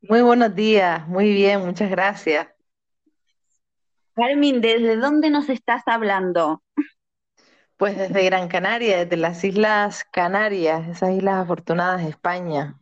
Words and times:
Muy 0.00 0.22
buenos 0.22 0.54
días, 0.54 1.08
muy 1.08 1.32
bien, 1.32 1.66
muchas 1.66 1.90
gracias. 1.90 2.46
Carmen, 4.14 4.60
¿desde 4.60 4.96
dónde 4.96 5.28
nos 5.28 5.48
estás 5.48 5.82
hablando? 5.86 6.62
Pues 7.76 7.98
desde 7.98 8.24
Gran 8.24 8.46
Canaria, 8.46 8.98
desde 8.98 9.16
las 9.16 9.42
Islas 9.42 10.04
Canarias, 10.04 10.86
esas 10.88 11.10
islas 11.10 11.42
afortunadas 11.42 12.04
de 12.04 12.10
España. 12.10 12.78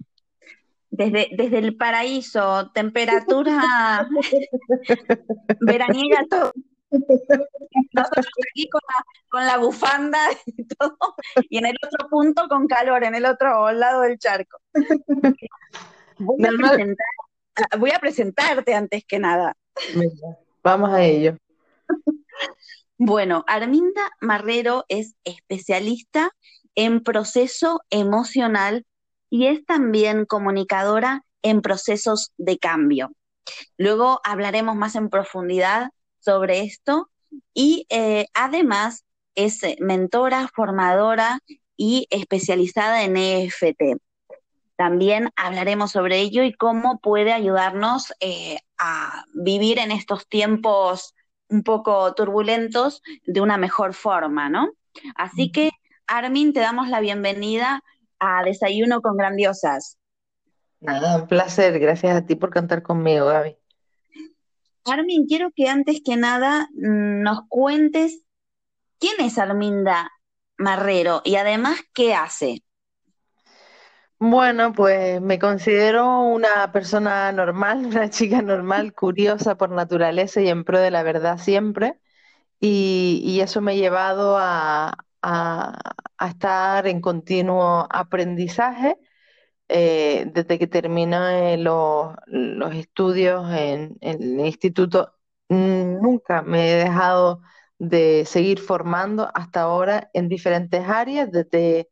Desde, 0.91 1.29
desde 1.33 1.59
el 1.59 1.77
paraíso, 1.77 2.71
temperatura 2.73 4.07
veraniega, 5.61 6.23
todo. 6.29 6.53
Nosotros 6.91 8.27
aquí 8.53 8.69
con 8.69 8.81
la, 8.89 9.05
con 9.29 9.47
la 9.47 9.57
bufanda 9.57 10.21
y 10.45 10.65
todo, 10.67 10.99
y 11.49 11.59
en 11.59 11.67
el 11.67 11.77
otro 11.83 12.09
punto 12.11 12.47
con 12.49 12.67
calor, 12.67 13.05
en 13.05 13.15
el 13.15 13.25
otro 13.25 13.73
lado 13.73 14.03
del 14.03 14.19
charco. 14.19 14.59
Voy 16.19 17.91
a, 17.91 17.99
presentarte 17.99 18.75
antes 18.75 19.05
que 19.05 19.19
nada. 19.19 19.57
vamos 20.63 20.91
a 20.91 21.03
ello. 21.03 21.37
Bueno, 22.99 23.45
Arminda 23.47 24.11
Marrero 24.21 24.87
es 24.89 25.17
especialista 25.25 26.31
en 26.75 27.03
proceso 27.03 27.81
emocional 27.91 28.87
y 29.29 29.47
es 29.47 29.65
también 29.67 30.25
comunicadora 30.25 31.25
en 31.43 31.61
procesos 31.61 32.33
de 32.39 32.59
cambio. 32.59 33.13
Luego 33.77 34.21
hablaremos 34.25 34.77
más 34.77 34.95
en 34.97 35.11
profundidad 35.11 35.91
sobre 36.21 36.61
esto 36.61 37.11
y 37.53 37.87
eh, 37.91 38.27
además 38.35 39.05
es 39.35 39.61
mentora, 39.79 40.49
formadora 40.55 41.41
y 41.77 42.07
especializada 42.11 43.05
en 43.05 43.17
EFT. 43.17 44.01
También 44.77 45.31
hablaremos 45.37 45.93
sobre 45.93 46.21
ello 46.21 46.43
y 46.43 46.53
cómo 46.53 47.01
puede 47.01 47.33
ayudarnos 47.33 48.13
eh, 48.21 48.59
a 48.79 49.25
vivir 49.33 49.79
en 49.79 49.91
estos 49.91 50.29
tiempos 50.29 51.15
un 51.49 51.63
poco 51.63 52.15
turbulentos 52.15 53.03
de 53.25 53.41
una 53.41 53.57
mejor 53.57 53.95
forma, 53.95 54.49
¿no? 54.49 54.73
Así 55.15 55.51
que, 55.51 55.71
Armin, 56.07 56.53
te 56.53 56.61
damos 56.61 56.89
la 56.89 57.01
bienvenida 57.01 57.83
a 58.19 58.43
Desayuno 58.45 59.01
con 59.01 59.17
Grandiosas. 59.17 59.99
Nada, 60.81 61.17
un 61.17 61.27
placer. 61.27 61.79
Gracias 61.79 62.17
a 62.17 62.27
ti 62.27 62.35
por 62.35 62.51
cantar 62.51 62.83
conmigo, 62.83 63.27
Gaby. 63.27 63.57
Armin, 64.85 65.27
quiero 65.27 65.51
que 65.55 65.69
antes 65.69 66.01
que 66.05 66.17
nada 66.17 66.69
mm, 66.75 67.23
nos 67.23 67.41
cuentes 67.49 68.23
quién 68.99 69.15
es 69.21 69.39
Arminda 69.39 70.11
Marrero 70.59 71.23
y 71.25 71.37
además 71.37 71.81
qué 71.93 72.15
hace. 72.15 72.63
Bueno, 74.19 74.73
pues 74.73 75.21
me 75.21 75.39
considero 75.39 76.23
una 76.23 76.73
persona 76.73 77.31
normal, 77.33 77.85
una 77.87 78.09
chica 78.11 78.41
normal, 78.43 78.95
curiosa 78.95 79.57
por 79.57 79.71
naturaleza 79.71 80.41
y 80.41 80.49
en 80.49 80.65
pro 80.65 80.79
de 80.81 80.91
la 80.91 81.03
verdad 81.03 81.39
siempre. 81.39 81.99
Y, 82.61 83.41
eso 83.43 83.61
me 83.61 83.73
ha 83.73 83.75
llevado 83.77 84.37
a, 84.39 84.97
estar 86.21 86.87
en 86.87 87.01
continuo 87.01 87.87
aprendizaje, 87.91 88.97
eh, 89.69 90.27
desde 90.35 90.59
que 90.59 90.67
terminé 90.67 91.59
los, 91.59 92.17
estudios 92.75 93.51
en, 93.53 93.99
el 94.01 94.41
instituto, 94.41 95.15
nunca 95.49 96.43
me 96.43 96.73
he 96.73 96.77
dejado 96.85 97.43
de 97.79 98.25
seguir 98.27 98.61
formando 98.61 99.31
hasta 99.35 99.63
ahora 99.63 100.11
en 100.15 100.29
diferentes 100.29 100.89
áreas, 100.89 101.31
desde 101.33 101.91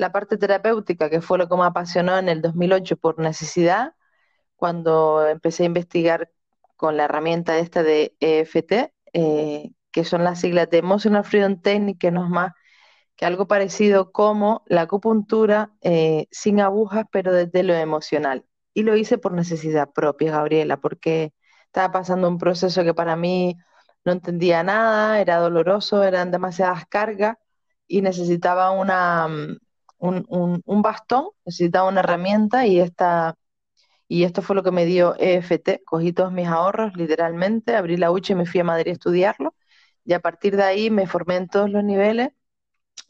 la 0.00 0.12
parte 0.12 0.38
terapéutica, 0.38 1.10
que 1.10 1.20
fue 1.20 1.38
lo 1.38 1.48
que 1.48 1.56
me 1.56 1.64
apasionó 1.64 2.18
en 2.18 2.28
el 2.30 2.40
2008 2.42 2.96
por 2.96 3.18
necesidad, 3.18 3.94
cuando 4.56 5.26
empecé 5.28 5.64
a 5.64 5.66
investigar 5.66 6.32
con 6.76 6.96
la 6.96 7.04
herramienta 7.04 7.58
esta 7.58 7.82
de 7.82 8.16
EFT, 8.20 8.94
eh, 9.12 9.72
que 9.92 10.04
son 10.04 10.24
las 10.24 10.40
siglas 10.40 10.70
de 10.70 10.78
Emotional 10.78 11.24
Freedom 11.24 11.60
Technique, 11.60 11.98
que 11.98 12.10
no 12.12 12.24
es 12.24 12.30
más 12.30 12.52
que 13.16 13.26
algo 13.26 13.46
parecido 13.48 14.12
como 14.12 14.64
la 14.66 14.82
acupuntura 14.82 15.72
eh, 15.82 16.28
sin 16.30 16.60
agujas, 16.60 17.04
pero 17.12 17.32
desde 17.32 17.62
lo 17.62 17.74
emocional. 17.74 18.46
Y 18.74 18.84
lo 18.84 18.96
hice 18.96 19.18
por 19.18 19.32
necesidad 19.32 19.90
propia, 19.92 20.32
Gabriela, 20.32 20.78
porque 20.78 21.34
estaba 21.66 21.92
pasando 21.92 22.28
un 22.28 22.38
proceso 22.38 22.84
que 22.84 22.94
para 22.94 23.16
mí 23.16 23.56
no 24.04 24.12
entendía 24.12 24.62
nada, 24.62 25.20
era 25.20 25.38
doloroso, 25.38 26.02
eran 26.04 26.30
demasiadas 26.30 26.86
cargas 26.88 27.36
y 27.86 28.02
necesitaba 28.02 28.70
una, 28.72 29.28
mm, 30.00 30.20
un, 30.28 30.62
un, 30.64 30.82
bastón, 30.82 31.28
necesitaba 31.44 31.88
una 31.88 32.00
herramienta 32.00 32.66
y 32.66 32.80
esta 32.80 33.36
y 34.08 34.24
esto 34.24 34.42
fue 34.42 34.56
lo 34.56 34.64
que 34.64 34.72
me 34.72 34.86
dio 34.86 35.14
EFT. 35.18 35.84
Cogí 35.84 36.12
todos 36.12 36.32
mis 36.32 36.48
ahorros, 36.48 36.96
literalmente, 36.96 37.76
abrí 37.76 37.96
la 37.96 38.10
hucha 38.10 38.32
y 38.32 38.36
me 38.36 38.46
fui 38.46 38.60
a 38.60 38.64
Madrid 38.64 38.90
a 38.90 38.94
estudiarlo. 38.94 39.54
Y 40.04 40.14
a 40.14 40.20
partir 40.20 40.56
de 40.56 40.64
ahí 40.64 40.90
me 40.90 41.06
formé 41.06 41.36
en 41.36 41.48
todos 41.48 41.70
los 41.70 41.84
niveles 41.84 42.30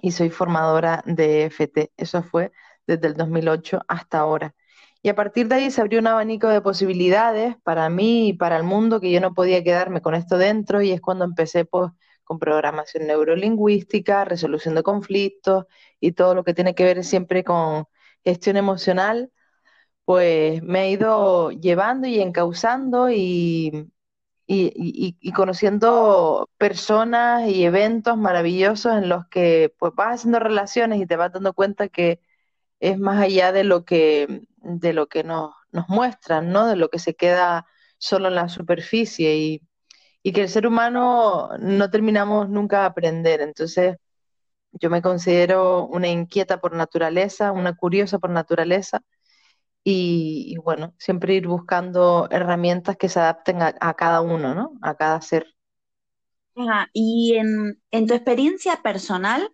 y 0.03 0.13
soy 0.13 0.31
formadora 0.31 1.03
de 1.07 1.45
EFT. 1.45 1.93
Eso 1.97 2.23
fue 2.23 2.53
desde 2.87 3.09
el 3.09 3.15
2008 3.15 3.81
hasta 3.89 4.19
ahora. 4.19 4.55
Y 5.03 5.09
a 5.09 5.15
partir 5.15 5.49
de 5.49 5.57
ahí 5.57 5.71
se 5.71 5.81
abrió 5.81 6.01
un 6.01 6.07
abanico 6.09 6.49
de 6.49 6.61
posibilidades 6.61 7.57
para 7.63 7.89
mí 7.89 8.29
y 8.29 8.33
para 8.35 8.57
el 8.59 8.65
mundo 8.65 9.01
que 9.01 9.11
yo 9.11 9.21
no 9.21 9.35
podía 9.35 9.65
quedarme 9.65 10.03
con 10.03 10.15
esto 10.15 10.37
dentro 10.39 10.83
y 10.83 10.93
es 10.93 11.01
cuando 11.01 11.25
empecé 11.25 11.65
pues, 11.65 11.93
con 12.31 12.39
programación 12.39 13.09
neurolingüística, 13.09 14.25
resolución 14.25 14.77
de 14.77 14.85
conflictos 14.85 15.67
y 15.99 16.13
todo 16.13 16.37
lo 16.37 16.45
que 16.45 16.55
tiene 16.55 16.77
que 16.77 16.85
ver 16.85 17.03
siempre 17.05 17.43
con 17.43 17.87
gestión 18.25 18.57
emocional, 18.57 19.33
pues 20.05 20.63
me 20.63 20.81
ha 20.81 20.89
ido 20.91 21.51
llevando 21.51 22.07
y 22.09 22.21
encauzando 22.21 23.11
y, 23.11 23.91
y, 24.47 25.33
conociendo 25.33 26.49
personas 26.59 27.49
y 27.49 27.65
eventos 27.65 28.17
maravillosos 28.17 28.95
en 28.95 29.09
los 29.09 29.27
que 29.29 29.75
pues 29.79 29.93
vas 29.97 30.21
haciendo 30.21 30.39
relaciones 30.39 31.01
y 31.01 31.07
te 31.07 31.17
vas 31.17 31.33
dando 31.33 31.53
cuenta 31.55 31.89
que 31.89 32.21
es 32.81 32.99
más 32.99 33.21
allá 33.21 33.53
de 33.53 33.65
lo 33.65 33.85
que, 33.85 34.43
de 34.59 34.93
lo 34.93 35.09
que 35.09 35.25
nos, 35.25 35.53
nos 35.73 35.89
muestran, 35.89 36.53
¿no? 36.53 36.67
De 36.69 36.77
lo 36.77 36.91
que 36.91 37.01
se 37.01 37.17
queda 37.17 37.67
solo 37.99 38.29
en 38.29 38.37
la 38.37 38.49
superficie 38.49 39.37
y, 39.37 39.63
y 40.23 40.33
que 40.33 40.43
el 40.43 40.49
ser 40.49 40.67
humano 40.67 41.51
no 41.59 41.91
terminamos 41.91 42.49
nunca 42.49 42.81
de 42.81 42.87
aprender. 42.87 43.41
Entonces, 43.41 43.97
yo 44.73 44.91
me 44.91 45.03
considero 45.03 45.87
una 45.87 46.09
inquieta 46.09 46.61
por 46.61 46.75
naturaleza, 46.75 47.53
una 47.53 47.75
curiosa 47.77 48.19
por 48.19 48.31
naturaleza, 48.31 49.03
y, 49.83 50.57
bueno, 50.63 50.95
siempre 50.99 51.35
ir 51.35 51.47
buscando 51.47 52.29
herramientas 52.31 52.97
que 52.97 53.09
se 53.09 53.19
adapten 53.19 53.63
a, 53.63 53.95
cada 53.95 54.21
uno, 54.21 54.55
¿no? 54.55 54.73
A 54.83 54.95
cada 54.95 55.21
ser. 55.23 55.47
y 56.93 57.37
en, 57.37 57.81
en, 57.91 58.07
tu 58.07 58.15
experiencia 58.15 58.83
personal, 58.83 59.51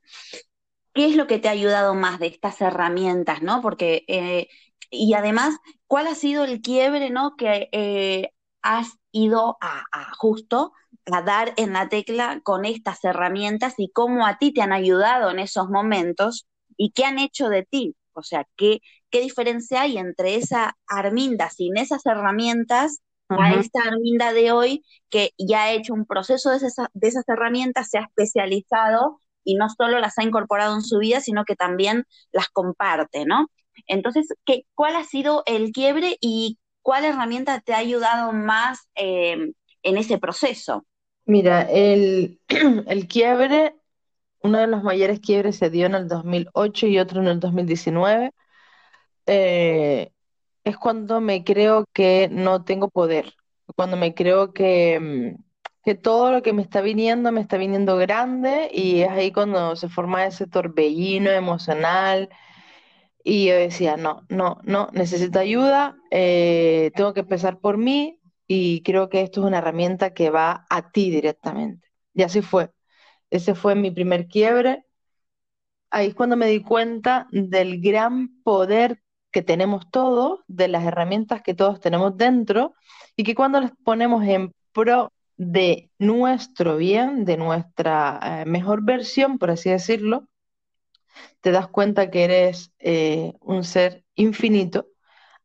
¿qué 0.94 1.06
es 1.06 1.16
lo 1.16 1.28
que 1.28 1.38
te 1.38 1.48
ha 1.48 1.52
ayudado 1.52 1.94
más 1.94 2.19
de 2.19 2.26
estas 2.26 2.60
herramientas, 2.60 3.40
¿no? 3.42 3.62
Porque, 3.62 4.04
eh, 4.08 4.48
y 4.90 5.14
además, 5.14 5.56
¿cuál 5.86 6.08
ha 6.08 6.14
sido 6.16 6.44
el 6.44 6.60
quiebre, 6.60 7.10
¿no? 7.10 7.36
Que 7.36 7.69
eh, 7.70 8.32
has 8.62 8.98
ido 9.16 9.56
a, 9.60 9.84
a, 9.92 10.14
justo 10.16 10.72
a 11.12 11.22
dar 11.22 11.54
en 11.56 11.72
la 11.72 11.88
tecla 11.88 12.40
con 12.42 12.64
estas 12.64 13.04
herramientas 13.04 13.74
y 13.78 13.90
cómo 13.90 14.26
a 14.26 14.38
ti 14.38 14.52
te 14.52 14.62
han 14.62 14.72
ayudado 14.72 15.30
en 15.30 15.38
esos 15.38 15.68
momentos 15.68 16.46
y 16.76 16.90
qué 16.92 17.04
han 17.04 17.18
hecho 17.18 17.48
de 17.48 17.64
ti. 17.64 17.96
O 18.12 18.22
sea, 18.22 18.46
qué, 18.56 18.80
qué 19.10 19.20
diferencia 19.20 19.82
hay 19.82 19.98
entre 19.98 20.36
esa 20.36 20.76
Arminda 20.88 21.50
sin 21.50 21.76
esas 21.76 22.04
herramientas 22.06 23.00
a 23.28 23.54
esta 23.54 23.80
Arminda 23.82 24.32
de 24.32 24.52
hoy 24.52 24.84
que 25.10 25.30
ya 25.38 25.64
ha 25.64 25.72
hecho 25.72 25.94
un 25.94 26.06
proceso 26.06 26.50
de 26.50 26.56
esas, 26.56 26.74
de 26.94 27.08
esas 27.08 27.28
herramientas, 27.28 27.90
se 27.90 27.98
ha 27.98 28.02
especializado 28.02 29.20
y 29.44 29.54
no 29.56 29.69
solo 29.69 30.00
las 30.00 30.19
ha 30.19 30.24
incorporado 30.24 30.74
en 30.74 30.82
su 30.82 30.98
vida, 30.98 31.20
sino 31.20 31.44
que 31.44 31.56
también 31.56 32.04
las 32.32 32.48
comparte, 32.48 33.24
¿no? 33.26 33.46
Entonces, 33.86 34.28
¿qué, 34.44 34.62
¿cuál 34.74 34.96
ha 34.96 35.04
sido 35.04 35.42
el 35.46 35.72
quiebre 35.72 36.16
y 36.20 36.58
cuál 36.86 37.04
herramienta 37.04 37.60
te 37.60 37.74
ha 37.74 37.78
ayudado 37.78 38.32
más 38.32 38.88
eh, 38.94 39.52
en 39.82 39.98
ese 39.98 40.18
proceso? 40.18 40.86
Mira, 41.24 41.62
el, 41.62 42.38
el 42.86 43.08
quiebre 43.08 43.74
uno 44.46 44.58
de 44.58 44.68
los 44.68 44.84
mayores 44.84 45.18
quiebres 45.18 45.56
se 45.56 45.68
dio 45.68 45.86
en 45.86 45.96
el 45.96 46.06
2008 46.06 46.86
y 46.86 47.00
otro 47.00 47.20
en 47.20 47.26
el 47.26 47.40
2019. 47.40 48.30
Eh, 49.26 50.12
es 50.62 50.76
cuando 50.76 51.20
me 51.20 51.42
creo 51.42 51.86
que 51.92 52.28
no 52.30 52.62
tengo 52.62 52.88
poder, 52.88 53.34
cuando 53.74 53.96
me 53.96 54.14
creo 54.14 54.52
que, 54.52 55.00
mm, 55.00 55.42
que 55.84 55.96
todo 55.96 56.30
lo 56.30 56.42
que 56.42 56.52
me 56.52 56.62
está 56.62 56.82
viniendo 56.82 57.32
me 57.32 57.40
está 57.40 57.56
viniendo 57.56 57.96
grande 57.96 58.70
y 58.72 59.00
es 59.00 59.10
ahí 59.10 59.32
cuando 59.32 59.74
se 59.74 59.88
forma 59.88 60.24
ese 60.26 60.46
torbellino 60.46 61.30
emocional. 61.30 62.28
Y 63.28 63.46
yo 63.46 63.56
decía, 63.56 63.96
no, 63.96 64.25
no, 64.28 64.61
no, 64.62 64.88
necesito 64.93 65.40
ayuda, 65.40 65.96
eh, 66.12 66.93
tengo 66.94 67.12
que 67.12 67.20
empezar 67.20 67.58
por 67.58 67.76
mí 67.76 68.20
y 68.46 68.84
creo 68.84 69.08
que 69.08 69.23
esto 69.23 69.40
es 69.40 69.46
una 69.49 69.58
herramienta 69.58 70.14
que 70.14 70.31
va 70.31 70.64
a 70.70 70.93
ti 70.93 71.11
directamente. 71.11 71.88
Y 72.14 72.23
así 72.23 72.40
fue. 72.40 72.70
Ese 73.31 73.56
fue 73.56 73.75
mi 73.75 73.90
primer 73.90 74.28
quiebre. 74.28 74.87
Ahí 75.90 76.06
es 76.08 76.14
cuando 76.14 76.37
me 76.37 76.46
di 76.46 76.62
cuenta 76.62 77.26
del 77.32 77.81
gran 77.81 78.40
poder 78.44 79.02
que 79.32 79.43
tenemos 79.43 79.90
todos, 79.90 80.40
de 80.46 80.69
las 80.69 80.84
herramientas 80.84 81.43
que 81.43 81.55
todos 81.55 81.81
tenemos 81.81 82.17
dentro, 82.17 82.75
y 83.17 83.25
que 83.25 83.34
cuando 83.34 83.61
las 83.61 83.72
ponemos 83.84 84.22
en 84.25 84.52
pro 84.72 85.12
de 85.37 85.90
nuestro 85.99 86.76
bien, 86.76 87.25
de 87.25 87.38
nuestra 87.38 88.20
eh, 88.22 88.44
mejor 88.46 88.84
versión, 88.84 89.38
por 89.38 89.50
así 89.50 89.69
decirlo, 89.70 90.29
te 91.40 91.50
das 91.52 91.68
cuenta 91.68 92.10
que 92.10 92.24
eres 92.24 92.72
eh, 92.79 93.32
un 93.41 93.64
ser 93.64 94.05
infinito 94.14 94.88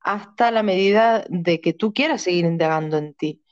hasta 0.01 0.51
la 0.51 0.63
medida 0.63 1.25
de 1.29 1.61
que 1.61 1.73
tú 1.73 1.93
quieras 1.93 2.23
seguir 2.23 2.45
indagando 2.45 2.97
en 2.97 3.13
ti. 3.13 3.43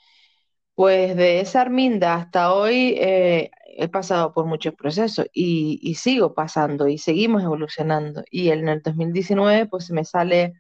Pues 0.76 1.16
de 1.16 1.42
esa 1.42 1.62
Arminda 1.62 2.16
hasta 2.16 2.54
hoy 2.54 2.96
eh, 2.98 3.52
he 3.78 3.88
pasado 3.90 4.34
por 4.34 4.46
muchos 4.46 4.74
procesos 4.76 5.28
y, 5.34 5.96
sigo 5.96 6.34
pasando 6.34 6.88
y 6.88 6.98
seguimos 6.98 7.44
evolucionando. 7.44 8.24
Y 8.32 8.50
en 8.50 8.70
el 8.70 8.82
2019 8.82 9.68
pues 9.68 9.92
me 9.92 10.06
sale 10.06 10.54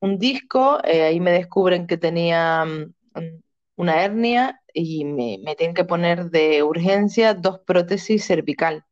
un 0.00 0.18
disco, 0.18 0.80
eh, 0.84 1.02
ahí 1.04 1.20
me 1.20 1.32
descubren 1.32 1.86
que 1.86 1.96
tenía 1.96 2.64
mm, 2.64 2.94
una 3.76 4.04
hernia 4.04 4.60
y 4.74 5.04
me, 5.04 5.38
tienen 5.56 5.74
que 5.74 5.84
poner 5.84 6.30
de 6.30 6.62
urgencia 6.62 7.34
dos 7.34 7.60
prótesis 7.66 8.26
cervical. 8.26 8.84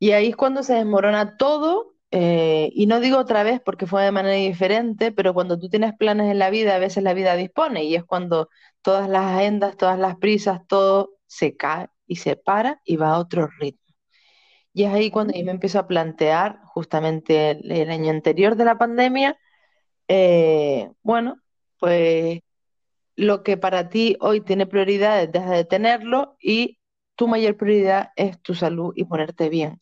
Y 0.00 0.12
ahí 0.12 0.30
es 0.30 0.36
cuando 0.36 0.62
se 0.64 0.74
desmorona 0.74 1.36
todo, 1.36 1.94
eh, 2.10 2.70
y 2.74 2.86
no 2.86 3.00
digo 3.00 3.18
otra 3.18 3.42
vez 3.44 3.60
porque 3.64 3.86
fue 3.86 4.02
de 4.02 4.12
manera 4.12 4.34
diferente, 4.36 5.12
pero 5.12 5.34
cuando 5.34 5.58
tú 5.58 5.68
tienes 5.68 5.94
planes 5.96 6.30
en 6.30 6.38
la 6.40 6.50
vida, 6.50 6.74
a 6.76 6.78
veces 6.78 7.04
la 7.04 7.14
vida 7.14 7.36
dispone 7.36 7.84
y 7.84 7.94
es 7.94 8.04
cuando 8.04 8.48
todas 8.82 9.08
las 9.08 9.24
agendas, 9.36 9.76
todas 9.76 9.98
las 9.98 10.16
prisas, 10.16 10.66
todo 10.66 11.12
se 11.26 11.56
cae 11.56 11.88
y 12.06 12.16
se 12.16 12.36
para 12.36 12.80
y 12.84 12.96
va 12.96 13.10
a 13.10 13.18
otro 13.18 13.48
ritmo. 13.60 13.80
Y 14.72 14.84
es 14.84 14.92
ahí 14.92 15.10
cuando 15.10 15.34
yo 15.34 15.44
me 15.44 15.52
empiezo 15.52 15.78
a 15.78 15.86
plantear, 15.86 16.60
justamente 16.66 17.50
el, 17.50 17.90
año 17.90 18.10
anterior 18.10 18.56
de 18.56 18.64
la 18.64 18.78
pandemia, 18.78 19.38
eh, 20.08 20.90
bueno, 21.02 21.40
pues 21.78 22.40
lo 23.16 23.42
que 23.42 23.56
para 23.58 23.88
ti 23.90 24.16
hoy 24.20 24.40
tiene 24.42 24.66
prioridad 24.66 25.28
deja 25.28 25.52
de 25.52 25.64
tenerlo 25.64 26.36
y 26.40 26.78
tu 27.16 27.28
mayor 27.28 27.56
prioridad 27.56 28.10
es 28.16 28.40
tu 28.42 28.54
salud 28.54 28.92
y 28.96 29.04
ponerte 29.04 29.48
bien. 29.50 29.80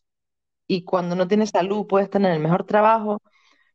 Y 0.69 0.83
cuando 0.85 1.15
no 1.15 1.27
tienes 1.27 1.49
salud 1.51 1.87
puedes 1.87 2.11
tener 2.11 2.31
el 2.31 2.39
mejor 2.39 2.65
trabajo, 2.65 3.21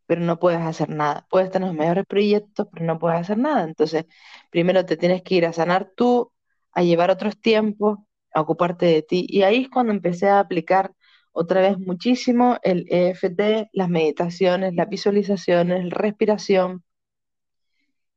pero 0.06 0.20
no 0.22 0.38
puedes 0.38 0.60
hacer 0.60 0.90
nada. 0.90 1.26
Puedes 1.30 1.50
tener 1.50 1.68
los 1.68 1.76
mejores 1.76 2.06
proyectos, 2.06 2.68
pero 2.72 2.86
no 2.86 2.98
puedes 3.00 3.20
hacer 3.20 3.38
nada. 3.38 3.64
Entonces, 3.64 4.06
primero 4.50 4.86
te 4.86 4.96
tienes 4.96 5.22
que 5.22 5.36
ir 5.36 5.46
a 5.46 5.52
sanar 5.52 5.92
tú, 5.96 6.32
a 6.72 6.82
llevar 6.84 7.10
otros 7.10 7.40
tiempos 7.40 7.98
a 8.34 8.40
ocuparte 8.42 8.86
de 8.86 9.02
ti. 9.02 9.26
Y 9.28 9.42
ahí 9.42 9.62
es 9.64 9.70
cuando 9.70 9.92
empecé 9.92 10.28
a 10.28 10.40
aplicar 10.40 10.92
otra 11.32 11.60
vez 11.62 11.78
muchísimo 11.78 12.58
el 12.62 12.86
EFT, 12.90 13.70
las 13.72 13.88
meditaciones, 13.88 14.74
las 14.74 14.88
visualizaciones, 14.88 15.90
respiración, 15.90 16.84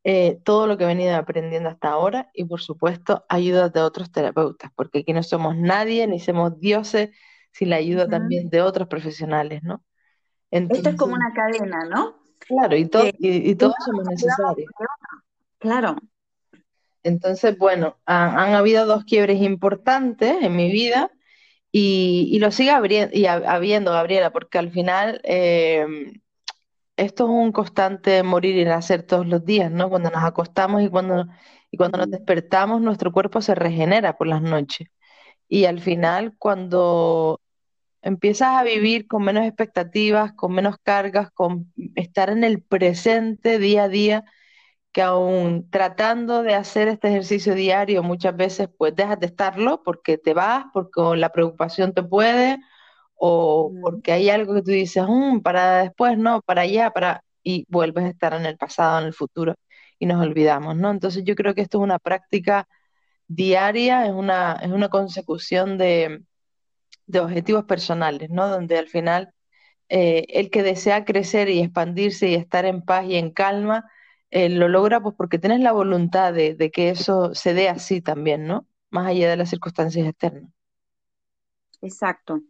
eh, 0.04 0.40
todo 0.46 0.68
lo 0.68 0.78
que 0.78 0.86
he 0.86 0.88
venido 0.88 1.16
aprendiendo 1.16 1.70
hasta 1.70 1.90
ahora 1.90 2.30
y 2.34 2.46
por 2.46 2.62
supuesto 2.62 3.26
ayuda 3.30 3.70
de 3.70 3.82
otros 3.82 4.12
terapeutas, 4.12 4.72
porque 4.76 5.00
aquí 5.00 5.14
no 5.14 5.24
somos 5.24 5.58
nadie 5.58 6.08
ni 6.08 6.20
somos 6.20 6.60
dioses 6.60 7.10
sin 7.58 7.72
la 7.72 7.78
ayuda 7.78 8.08
también 8.08 8.50
de 8.50 8.62
otros 8.62 8.88
profesionales, 8.88 9.64
¿no? 9.64 9.84
Esto 10.52 10.90
es 10.90 10.96
como 10.96 11.16
una 11.16 11.34
cadena, 11.34 11.86
¿no? 11.86 12.16
Claro, 12.40 12.78
y, 12.78 12.86
todo, 12.86 13.04
y, 13.18 13.56
todos 13.56 13.74
somos 13.84 14.06
necesarios. 14.08 14.70
Claro. 15.58 15.96
Entonces, 17.02 17.58
bueno, 17.58 17.98
han, 18.06 18.54
habido 18.54 18.86
dos 18.86 19.06
quiebres 19.06 19.42
importantes 19.42 20.38
en 20.42 20.56
mi 20.56 20.72
vida 20.72 21.12
y, 21.72 22.38
lo 22.40 22.52
sigue 22.52 22.72
habiendo, 22.72 23.92
Gabriela, 23.92 24.32
porque 24.32 24.60
al 24.60 24.70
final 24.70 25.20
em, 25.24 26.22
esto 26.96 27.24
es 27.26 27.30
un 27.30 27.52
constante 27.52 28.22
morir 28.22 28.56
y 28.56 28.66
nacer 28.66 29.02
todos 29.04 29.26
los 29.26 29.44
días, 29.46 29.72
¿no? 29.72 29.90
Cuando 29.90 30.12
nos 30.12 30.24
acostamos 30.24 30.84
y 30.84 30.90
cuando, 30.90 31.26
y 31.72 31.78
cuando 31.78 31.98
nos 31.98 32.12
despertamos, 32.12 32.82
nuestro 32.82 33.12
cuerpo 33.12 33.42
se 33.42 33.56
regenera 33.56 34.16
por 34.16 34.28
las 34.28 34.44
noches. 34.44 34.90
Y 35.50 35.66
al 35.66 35.80
final, 35.80 36.36
cuando 36.38 37.42
empiezas 38.08 38.50
a 38.50 38.64
vivir 38.64 39.08
con 39.08 39.24
menos 39.24 39.46
expectativas, 39.46 40.34
con 40.34 40.54
menos 40.54 40.78
cargas, 40.82 41.30
con 41.32 41.74
estar 41.96 42.30
en 42.30 42.44
el 42.46 42.62
presente 42.62 43.60
día 43.60 43.84
a 43.84 43.90
día, 43.90 44.24
que 44.94 45.02
aún 45.02 45.70
tratando 45.70 46.44
de 46.44 46.56
hacer 46.56 46.88
este 46.88 47.10
ejercicio 47.10 47.56
diario, 47.56 48.04
muchas 48.04 48.36
veces 48.36 48.70
pues 48.78 48.96
dejas 48.96 49.20
de 49.20 49.28
estarlo 49.28 49.84
porque 49.84 50.18
te 50.18 50.34
vas, 50.34 50.66
porque 50.74 51.02
la 51.18 51.32
preocupación 51.32 51.94
te 51.94 52.04
puede, 52.04 52.60
o 53.16 53.72
porque 53.82 54.14
hay 54.14 54.30
algo 54.30 54.56
que 54.56 54.62
tú 54.64 54.72
dices, 54.72 55.04
mm, 55.08 55.40
para 55.42 55.84
después, 55.84 56.18
no, 56.18 56.42
para 56.42 56.62
allá, 56.64 56.92
para, 56.92 57.24
y 57.44 57.66
vuelves 57.70 58.06
a 58.06 58.10
estar 58.10 58.34
en 58.34 58.46
el 58.46 58.58
pasado, 58.58 59.02
en 59.02 59.08
el 59.08 59.14
futuro, 59.14 59.56
y 60.00 60.06
nos 60.06 60.22
olvidamos, 60.26 60.76
¿no? 60.78 60.92
Entonces 60.92 61.24
yo 61.26 61.36
creo 61.36 61.54
que 61.56 61.62
esto 61.62 61.80
es 61.80 61.84
una 61.84 62.00
práctica 62.00 62.68
diaria, 63.28 64.06
es 64.08 64.14
una, 64.14 64.54
es 64.62 64.72
una 64.72 64.90
consecución 64.90 65.78
de, 65.78 66.22
de 67.08 67.20
objetivos 67.20 67.66
personales, 67.66 68.30
¿no? 68.30 68.48
Donde 68.48 68.78
al 68.78 68.88
final 68.88 69.34
eh, 69.90 70.26
el 70.30 70.50
que 70.50 70.64
desea 70.64 71.06
crecer 71.06 71.50
y 71.50 71.62
expandirse 71.62 72.30
y 72.30 72.36
estar 72.36 72.66
en 72.66 72.82
paz 72.84 73.06
y 73.08 73.16
en 73.16 73.32
calma, 73.32 73.90
eh, 74.32 74.50
lo 74.50 74.68
logra 74.68 75.02
pues 75.02 75.16
porque 75.18 75.40
tienes 75.40 75.62
la 75.62 75.72
voluntad 75.72 76.34
de, 76.34 76.56
de, 76.56 76.72
que 76.72 76.90
eso 76.90 77.34
se 77.34 77.54
dé 77.54 77.70
así 77.70 78.02
también, 78.02 78.46
¿no? 78.46 78.68
Más 78.90 79.08
allá 79.08 79.30
de 79.30 79.38
las 79.38 79.50
circunstancias 79.50 80.08
externas. 80.08 80.52
Exacto. 81.82 82.42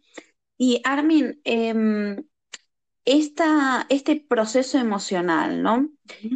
Y 0.57 0.81
Armin, 0.83 1.39
em, 1.43 2.23
este 3.05 4.25
proceso 4.27 4.77
emocional, 4.79 5.61
¿no? 5.61 5.89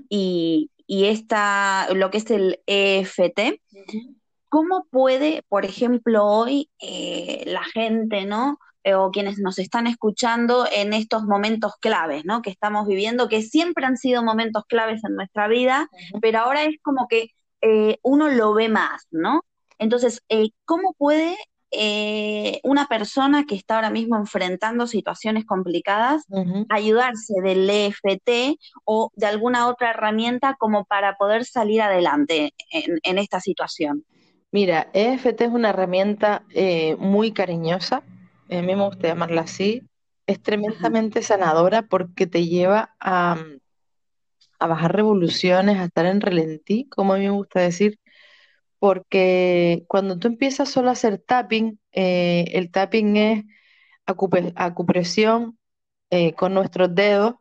y, 0.10 0.72
y 0.86 1.06
esta, 1.06 1.92
lo 1.94 2.12
que 2.12 2.20
es 2.20 2.30
el 2.32 2.60
EFT, 2.66 3.62
¿cómo 4.52 4.86
puede, 4.92 5.44
por 5.48 5.64
ejemplo, 5.64 6.26
hoy 6.26 6.70
eh, 6.80 7.44
la 7.48 7.64
gente, 7.64 8.26
¿no? 8.26 8.60
Eh, 8.84 8.96
o 8.96 9.12
quienes 9.12 9.40
nos 9.40 9.60
están 9.60 9.88
escuchando 9.88 10.68
en 10.70 10.92
estos 10.94 11.24
momentos 11.24 11.74
claves, 11.80 12.26
¿no? 12.26 12.42
Que 12.42 12.50
estamos 12.50 12.86
viviendo, 12.86 13.30
que 13.30 13.44
siempre 13.44 13.86
han 13.86 13.96
sido 13.96 14.24
momentos 14.24 14.66
claves 14.68 15.04
en 15.06 15.16
nuestra 15.16 15.48
vida, 15.48 15.88
pero 16.22 16.40
ahora 16.40 16.64
es 16.66 16.76
como 16.82 17.08
que 17.08 17.30
eh, 17.62 17.98
uno 18.02 18.28
lo 18.28 18.54
ve 18.54 18.68
más, 18.68 19.08
¿no? 19.12 19.46
Entonces, 19.78 20.22
¿cómo 20.66 20.94
puede 20.98 21.38
eh, 21.74 22.60
una 22.64 22.88
persona 22.88 23.46
que 23.46 23.56
está 23.56 23.76
ahora 23.76 23.90
mismo 23.90 24.18
enfrentando 24.18 24.88
situaciones 24.88 25.46
complicadas, 25.46 26.26
ayudarse 26.68 27.36
del 27.42 27.70
EFT 27.70 28.60
o 28.84 29.12
de 29.16 29.26
alguna 29.28 29.68
otra 29.68 29.92
herramienta 29.92 30.58
como 30.60 30.84
para 30.84 31.16
poder 31.16 31.46
salir 31.46 31.82
adelante 31.82 32.54
en, 32.72 33.18
esta 33.18 33.40
situación? 33.40 34.04
Mira, 34.52 34.90
EFT 34.94 35.46
es 35.46 35.50
una 35.52 35.70
herramienta 35.70 36.44
eh, 36.50 36.96
muy 36.98 37.32
cariñosa, 37.32 37.98
a 38.50 38.56
mí 38.62 38.62
me 38.76 38.84
gusta 38.86 39.08
llamarla 39.08 39.42
así, 39.42 39.84
es 40.28 40.42
tremendamente 40.42 41.22
sanadora 41.22 41.84
porque 41.84 42.28
te 42.28 42.46
lleva 42.46 42.94
a, 43.00 43.38
a 44.60 44.68
bajar 44.68 44.96
revoluciones, 44.96 45.78
a 45.78 45.86
estar 45.86 46.06
en 46.06 46.22
relentí, 46.22 46.88
como 46.90 47.14
a 47.14 47.18
mí 47.18 47.24
me 47.24 47.32
gusta 47.32 47.62
decir, 47.62 48.00
porque 48.80 49.86
cuando 49.88 50.20
tú 50.20 50.28
empiezas 50.28 50.70
solo 50.70 50.90
a 50.90 50.94
hacer 50.94 51.20
tapping, 51.20 51.80
eh, 51.94 52.46
el 52.54 52.72
tapping 52.72 53.18
es 53.18 53.46
acupresión 54.56 55.58
eh, 56.12 56.34
con 56.34 56.54
nuestros 56.54 56.94
dedos 56.96 57.36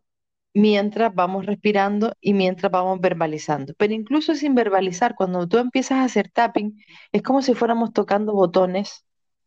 mientras 0.55 1.15
vamos 1.15 1.47
respirando 1.47 2.15
y 2.21 2.35
mientras 2.35 2.71
vamos 2.73 3.01
verbalizando. 3.01 3.75
Pero 3.79 3.95
incluso 3.95 4.35
sin 4.35 4.55
verbalizar, 4.55 5.15
cuando 5.17 5.47
tú 5.49 5.59
empiezas 5.59 5.99
a 5.99 6.05
hacer 6.05 6.31
tapping, 6.31 6.83
es 7.13 7.23
como 7.23 7.43
si 7.43 7.55
fuéramos 7.55 7.93
tocando 7.93 8.33
botones 8.33 9.05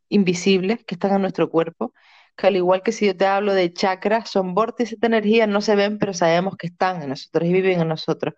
invisibles 0.10 0.84
que 0.86 0.96
están 0.96 1.14
en 1.14 1.22
nuestro 1.22 1.50
cuerpo, 1.50 1.94
que 2.38 2.48
al 2.48 2.56
igual 2.56 2.82
que 2.84 2.92
si 2.92 3.06
yo 3.08 3.16
te 3.18 3.26
hablo 3.26 3.54
de 3.54 3.74
chakras, 3.74 4.30
son 4.30 4.54
vórtices 4.56 5.00
de 5.00 5.08
energía, 5.08 5.48
no 5.48 5.62
se 5.62 5.76
ven, 5.76 6.00
pero 6.00 6.14
sabemos 6.14 6.56
que 6.58 6.68
están 6.68 7.02
en 7.04 7.10
nosotros 7.10 7.48
y 7.50 7.54
viven 7.54 7.82
en 7.82 7.88
nosotros 7.88 8.34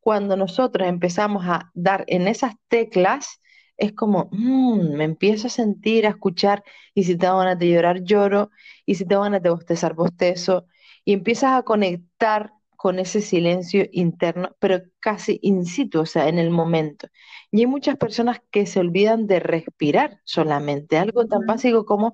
cuando 0.00 0.36
nosotros 0.36 0.86
empezamos 0.88 1.44
a 1.46 1.70
dar 1.74 2.04
en 2.08 2.28
esas 2.28 2.54
teclas, 2.68 3.40
es 3.76 3.92
como, 3.92 4.28
mm, 4.32 4.94
me 4.96 5.04
empiezo 5.04 5.46
a 5.48 5.50
sentir, 5.50 6.06
a 6.06 6.10
escuchar, 6.10 6.62
y 6.94 7.04
si 7.04 7.16
tengo 7.16 7.38
ganas 7.38 7.58
de 7.58 7.70
llorar, 7.70 8.02
lloro, 8.04 8.50
y 8.86 8.94
si 8.96 9.06
tengo 9.06 9.22
ganas 9.22 9.42
de 9.42 9.50
bostezar, 9.50 9.94
bostezo, 9.94 10.66
y 11.04 11.12
empiezas 11.12 11.52
a 11.54 11.62
conectar 11.62 12.52
con 12.76 12.98
ese 12.98 13.22
silencio 13.22 13.86
interno, 13.92 14.50
pero 14.58 14.82
casi 15.00 15.38
in 15.42 15.64
situ, 15.64 16.00
o 16.00 16.06
sea, 16.06 16.28
en 16.28 16.38
el 16.38 16.50
momento. 16.50 17.08
Y 17.50 17.60
hay 17.60 17.66
muchas 17.66 17.96
personas 17.96 18.40
que 18.50 18.66
se 18.66 18.80
olvidan 18.80 19.26
de 19.26 19.40
respirar 19.40 20.20
solamente, 20.24 20.98
algo 20.98 21.26
tan 21.26 21.46
básico 21.46 21.86
como, 21.86 22.12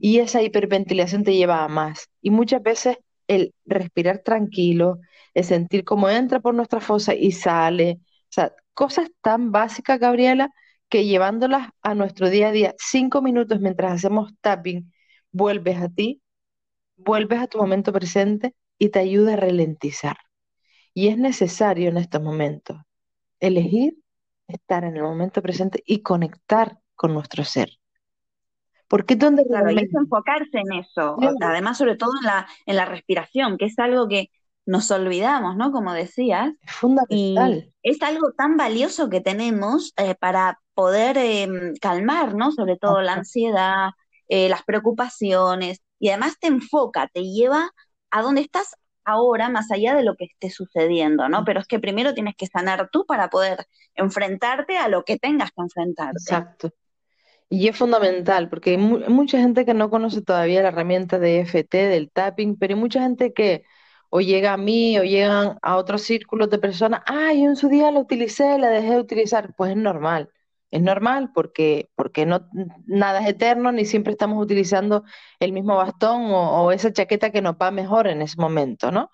y 0.00 0.18
esa 0.18 0.42
hiperventilación 0.42 1.24
te 1.24 1.34
lleva 1.34 1.64
a 1.64 1.68
más. 1.68 2.08
Y 2.20 2.30
muchas 2.30 2.62
veces 2.62 2.98
el 3.28 3.54
respirar 3.64 4.18
tranquilo, 4.20 5.00
el 5.34 5.44
sentir 5.44 5.84
cómo 5.84 6.08
entra 6.08 6.40
por 6.40 6.54
nuestra 6.54 6.80
fosa 6.80 7.14
y 7.14 7.32
sale. 7.32 8.00
O 8.02 8.32
sea, 8.32 8.52
cosas 8.74 9.10
tan 9.20 9.52
básicas, 9.52 9.98
Gabriela, 9.98 10.50
que 10.88 11.04
llevándolas 11.06 11.70
a 11.82 11.94
nuestro 11.94 12.30
día 12.30 12.48
a 12.48 12.52
día, 12.52 12.74
cinco 12.78 13.22
minutos 13.22 13.60
mientras 13.60 13.92
hacemos 13.92 14.32
tapping, 14.40 14.92
vuelves 15.30 15.78
a 15.80 15.88
ti, 15.88 16.21
vuelves 16.96 17.40
a 17.40 17.46
tu 17.46 17.58
momento 17.58 17.92
presente 17.92 18.54
y 18.78 18.90
te 18.90 18.98
ayuda 18.98 19.34
a 19.34 19.36
ralentizar. 19.36 20.16
Y 20.94 21.08
es 21.08 21.18
necesario 21.18 21.88
en 21.88 21.96
estos 21.96 22.22
momentos 22.22 22.76
elegir 23.40 23.96
estar 24.46 24.84
en 24.84 24.96
el 24.96 25.02
momento 25.02 25.42
presente 25.42 25.82
y 25.86 26.02
conectar 26.02 26.78
con 26.94 27.14
nuestro 27.14 27.44
ser. 27.44 27.70
Porque 28.88 29.16
donde 29.16 29.44
claro, 29.46 29.70
y 29.70 29.78
es 29.78 29.94
enfocarse 29.94 30.58
en 30.58 30.72
eso, 30.80 31.16
además 31.40 31.78
sobre 31.78 31.96
todo 31.96 32.10
en 32.20 32.26
la, 32.26 32.46
en 32.66 32.76
la 32.76 32.84
respiración, 32.84 33.56
que 33.56 33.64
es 33.64 33.78
algo 33.78 34.06
que 34.06 34.28
nos 34.66 34.90
olvidamos, 34.90 35.56
¿no? 35.56 35.72
Como 35.72 35.92
decías. 35.92 36.52
Es 36.60 36.72
fundamental. 36.72 37.72
Y 37.82 37.90
es 37.90 38.02
algo 38.02 38.32
tan 38.32 38.56
valioso 38.56 39.08
que 39.08 39.20
tenemos 39.20 39.92
eh, 39.96 40.14
para 40.14 40.60
poder 40.74 41.16
em, 41.18 41.74
calmar, 41.80 42.34
¿no? 42.34 42.52
Sobre 42.52 42.76
todo 42.76 43.00
la 43.00 43.14
ansiedad, 43.14 43.90
eh, 44.28 44.48
las 44.48 44.62
preocupaciones, 44.62 45.80
y 46.02 46.08
además 46.08 46.36
te 46.40 46.48
enfoca, 46.48 47.08
te 47.14 47.22
lleva 47.22 47.70
a 48.10 48.22
donde 48.22 48.40
estás 48.40 48.74
ahora, 49.04 49.48
más 49.48 49.70
allá 49.70 49.94
de 49.94 50.02
lo 50.02 50.16
que 50.16 50.24
esté 50.24 50.50
sucediendo, 50.50 51.28
¿no? 51.28 51.44
Pero 51.44 51.60
es 51.60 51.66
que 51.68 51.78
primero 51.78 52.12
tienes 52.12 52.34
que 52.36 52.48
sanar 52.48 52.88
tú 52.90 53.06
para 53.06 53.30
poder 53.30 53.66
enfrentarte 53.94 54.78
a 54.78 54.88
lo 54.88 55.04
que 55.04 55.16
tengas 55.16 55.50
que 55.52 55.62
enfrentarte. 55.62 56.18
Exacto. 56.18 56.72
Y 57.48 57.68
es 57.68 57.76
fundamental, 57.76 58.48
porque 58.48 58.70
hay 58.70 58.78
mucha 58.78 59.38
gente 59.38 59.64
que 59.64 59.74
no 59.74 59.90
conoce 59.90 60.22
todavía 60.22 60.62
la 60.62 60.68
herramienta 60.68 61.20
de 61.20 61.38
EFT, 61.38 61.72
del 61.72 62.10
tapping, 62.10 62.56
pero 62.58 62.74
hay 62.74 62.80
mucha 62.80 63.00
gente 63.00 63.32
que 63.32 63.62
o 64.10 64.20
llega 64.20 64.54
a 64.54 64.56
mí 64.56 64.98
o 64.98 65.04
llegan 65.04 65.56
a 65.62 65.76
otros 65.76 66.02
círculos 66.02 66.50
de 66.50 66.58
personas, 66.58 67.02
ah, 67.06 67.32
yo 67.32 67.44
en 67.44 67.54
su 67.54 67.68
día 67.68 67.92
la 67.92 68.00
utilicé, 68.00 68.58
la 68.58 68.70
dejé 68.70 68.90
de 68.90 69.00
utilizar, 69.00 69.54
pues 69.54 69.70
es 69.70 69.76
normal, 69.76 70.30
es 70.72 70.82
normal 70.82 71.30
porque, 71.34 71.90
porque 71.94 72.26
no, 72.26 72.48
nada 72.86 73.20
es 73.20 73.28
eterno, 73.28 73.72
ni 73.72 73.84
siempre 73.84 74.12
estamos 74.12 74.42
utilizando 74.42 75.04
el 75.38 75.52
mismo 75.52 75.76
bastón 75.76 76.22
o, 76.32 76.72
esa 76.72 76.92
chaqueta 76.92 77.30
que 77.30 77.42
nos 77.42 77.56
va 77.56 77.70
mejor 77.70 78.08
en 78.08 78.22
ese 78.22 78.40
momento, 78.40 78.90
¿no? 78.90 79.10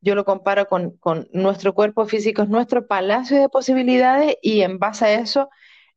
Yo 0.00 0.14
lo 0.14 0.24
comparo 0.24 0.66
con, 0.66 0.98
nuestro 1.32 1.74
cuerpo 1.74 2.06
físico, 2.06 2.42
es 2.42 2.48
nuestro 2.48 2.86
palacio 2.86 3.38
de 3.38 3.48
posibilidades 3.50 4.36
y 4.42 4.62
en 4.62 4.78
base 4.78 5.04
a 5.04 5.14
eso, 5.20 5.50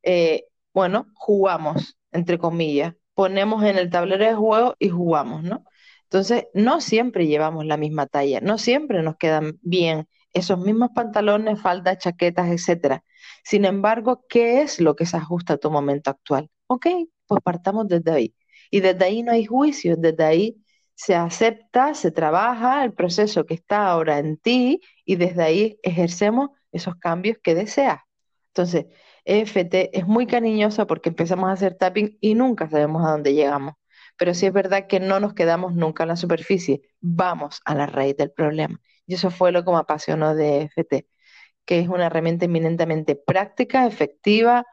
eh, 0.03 0.45
bueno, 0.73 1.07
jugamos, 1.15 1.97
entre 2.11 2.37
comillas, 2.37 2.93
ponemos 3.13 3.63
en 3.63 3.77
el 3.77 3.89
tablero 3.89 4.25
de 4.25 4.35
juego 4.35 4.75
y 4.79 4.89
jugamos, 4.89 5.43
¿no? 5.43 5.63
Entonces, 6.03 6.47
no 6.53 6.81
siempre 6.81 7.27
llevamos 7.27 7.65
la 7.65 7.77
misma 7.77 8.07
talla, 8.07 8.41
no 8.41 8.57
siempre 8.57 9.03
nos 9.03 9.17
quedan 9.17 9.57
bien 9.61 10.07
esos 10.33 10.59
mismos 10.59 10.89
pantalones, 10.93 11.61
faldas, 11.61 11.97
chaquetas, 11.99 12.49
etcétera. 12.49 13.03
Sin 13.47 13.63
embargo, 13.65 14.25
¿qué 14.27 14.61
es 14.61 14.81
lo 14.81 14.95
que 14.97 15.05
se 15.05 15.15
ajusta 15.17 15.53
a 15.53 15.57
tu 15.57 15.71
momento 15.71 16.09
actual? 16.11 16.49
Ok, 16.67 16.87
pues 17.27 17.41
partamos 17.41 17.87
desde 17.87 18.11
ahí. 18.11 18.35
Y 18.69 18.81
desde 18.81 19.05
ahí 19.05 19.23
no 19.23 19.31
hay 19.31 19.45
juicio, 19.45 19.95
desde 19.97 20.23
ahí 20.25 20.57
se 20.95 21.15
acepta, 21.15 21.93
se 21.93 22.11
trabaja 22.11 22.83
el 22.83 22.93
proceso 22.93 23.45
que 23.45 23.53
está 23.53 23.87
ahora 23.87 24.19
en 24.19 24.37
ti 24.37 24.81
y 25.05 25.15
desde 25.15 25.43
ahí 25.43 25.79
ejercemos 25.83 26.49
esos 26.73 26.95
cambios 26.97 27.37
que 27.41 27.55
deseas. 27.55 28.01
Entonces, 28.49 28.87
EFT 29.23 29.91
es 29.97 30.05
muy 30.07 30.27
cariñosa 30.27 30.85
porque 30.85 31.09
empezamos 31.09 31.49
a 31.49 31.53
hacer 31.53 31.75
tapping 31.75 32.17
y 32.19 32.35
nunca 32.35 32.69
sabemos 32.69 33.05
a 33.05 33.11
dónde 33.11 33.33
llegamos 33.33 33.75
Pero 34.17 34.33
sí 34.33 34.45
es 34.47 34.53
verdad 34.53 34.87
que 34.87 34.99
no 34.99 35.19
nos 35.21 35.33
quedamos 35.33 35.73
nunca 35.75 36.03
en 36.03 36.09
la 36.09 36.15
superficie, 36.17 36.81
vamos 36.99 37.61
a 37.65 37.75
la 37.75 37.85
raíz 37.87 38.17
del 38.17 38.31
problema. 38.31 38.79
Y 39.05 39.13
eso 39.15 39.31
fue 39.31 39.51
lo 39.53 39.63
que 39.63 39.71
me 39.71 39.77
apasionó 39.77 40.35
de 40.35 40.63
FT, 40.63 41.07
que 41.67 41.79
es 41.81 41.89
una 41.89 42.07
herramienta 42.07 42.45
eminentemente 42.45 43.15
práctica, 43.17 43.87
efectiva 43.87 44.65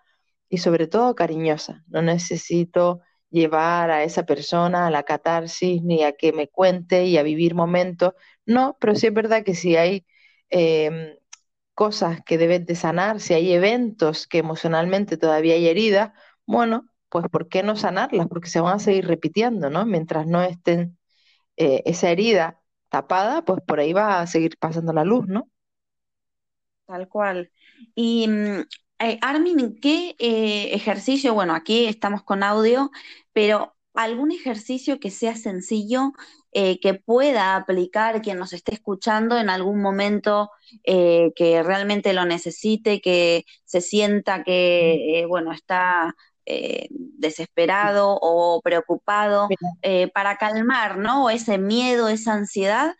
y 0.48 0.58
sobre 0.58 0.88
todo 0.88 1.14
cariñosa. 1.16 1.84
No 1.88 2.02
necesito 2.02 3.00
llevar 3.30 3.90
a 3.90 4.04
esa 4.04 4.24
persona 4.26 4.86
a 4.86 4.90
la 4.92 5.02
catarsis 5.04 5.82
ni 5.82 6.04
a 6.04 6.12
que 6.14 6.32
me 6.32 6.48
cuente 6.48 7.06
y 7.06 7.18
a 7.18 7.24
vivir 7.24 7.54
momentos. 7.56 8.14
No, 8.46 8.76
pero 8.80 8.94
sí 8.94 9.08
es 9.08 9.14
verdad 9.14 9.44
que 9.44 9.54
si 9.56 9.76
hay 9.76 10.06
em, 10.50 11.16
cosas 11.74 12.20
que 12.24 12.38
deben 12.38 12.66
de 12.66 12.76
sanar, 12.76 13.20
si 13.20 13.34
hay 13.34 13.52
eventos 13.52 14.26
que 14.28 14.38
emocionalmente 14.38 15.16
todavía 15.18 15.54
hay 15.54 15.68
heridas, 15.68 16.12
bueno, 16.46 16.86
pues 17.08 17.26
¿por 17.30 17.48
qué 17.48 17.62
no 17.64 17.76
sanarlas? 17.76 18.28
Porque 18.28 18.48
se 18.50 18.60
van 18.60 18.76
a 18.76 18.78
seguir 18.80 19.06
repitiendo, 19.08 19.70
¿no? 19.70 19.86
Mientras 19.86 20.26
no 20.26 20.42
estén 20.42 20.98
eh, 21.56 21.82
esa 21.86 22.10
herida 22.10 22.60
tapada, 22.90 23.44
pues 23.44 23.60
por 23.66 23.80
ahí 23.80 23.92
va 23.92 24.20
a 24.20 24.26
seguir 24.28 24.58
pasando 24.58 24.92
la 24.92 25.04
luz, 25.04 25.26
¿no? 25.28 25.50
Tal 26.86 27.08
cual. 27.08 27.50
Y 27.94 28.28
mm, 28.28 28.60
eh, 29.00 29.18
Armin, 29.22 29.78
¿qué 29.80 30.14
eh, 30.18 30.74
ejercicio? 30.74 31.34
Bueno, 31.34 31.54
aquí 31.54 31.86
estamos 31.86 32.22
con 32.22 32.42
audio, 32.42 32.90
pero 33.32 33.74
algún 33.94 34.32
ejercicio 34.32 34.98
que 35.00 35.10
sea 35.10 35.36
sencillo, 35.36 36.12
eh, 36.52 36.78
que 36.80 36.94
pueda 36.94 37.56
aplicar 37.56 38.22
quien 38.22 38.38
nos 38.38 38.52
esté 38.52 38.74
escuchando 38.74 39.38
en 39.38 39.48
algún 39.50 39.80
momento 39.80 40.50
que 40.84 41.62
realmente 41.64 42.12
lo 42.12 42.24
necesite, 42.24 43.00
que 43.00 43.44
se 43.64 43.80
sienta 43.80 44.42
que, 44.42 45.24
bueno, 45.28 45.52
está 45.52 46.14
desesperado 46.90 48.18
o 48.20 48.60
preocupado, 48.62 49.48
para 50.12 50.36
calmar, 50.38 50.98
¿no? 50.98 51.30
Ese 51.30 51.58
miedo, 51.58 52.08
esa 52.08 52.32
ansiedad. 52.34 52.94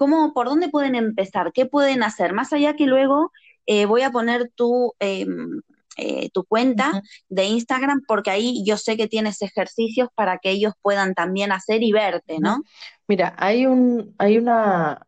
¿Cómo, 0.00 0.32
por 0.32 0.46
dónde 0.46 0.70
pueden 0.70 0.94
empezar? 0.94 1.52
¿Qué 1.52 1.66
pueden 1.66 2.02
hacer? 2.02 2.32
Más 2.32 2.54
allá 2.54 2.74
que 2.74 2.86
luego 2.86 3.32
eh, 3.66 3.84
voy 3.84 4.00
a 4.00 4.10
poner 4.10 4.50
tu, 4.54 4.94
em, 4.98 5.60
eh, 5.98 6.30
tu 6.32 6.44
cuenta 6.44 7.02
de 7.28 7.44
Instagram 7.44 8.00
porque 8.08 8.30
ahí 8.30 8.64
yo 8.64 8.78
sé 8.78 8.96
que 8.96 9.08
tienes 9.08 9.42
ejercicios 9.42 10.08
para 10.14 10.38
que 10.38 10.52
ellos 10.52 10.72
puedan 10.80 11.12
también 11.12 11.52
hacer 11.52 11.82
y 11.82 11.92
verte, 11.92 12.38
¿no? 12.38 12.62
Mira, 13.08 13.34
hay, 13.36 13.66
un, 13.66 14.14
hay 14.16 14.38
una, 14.38 15.06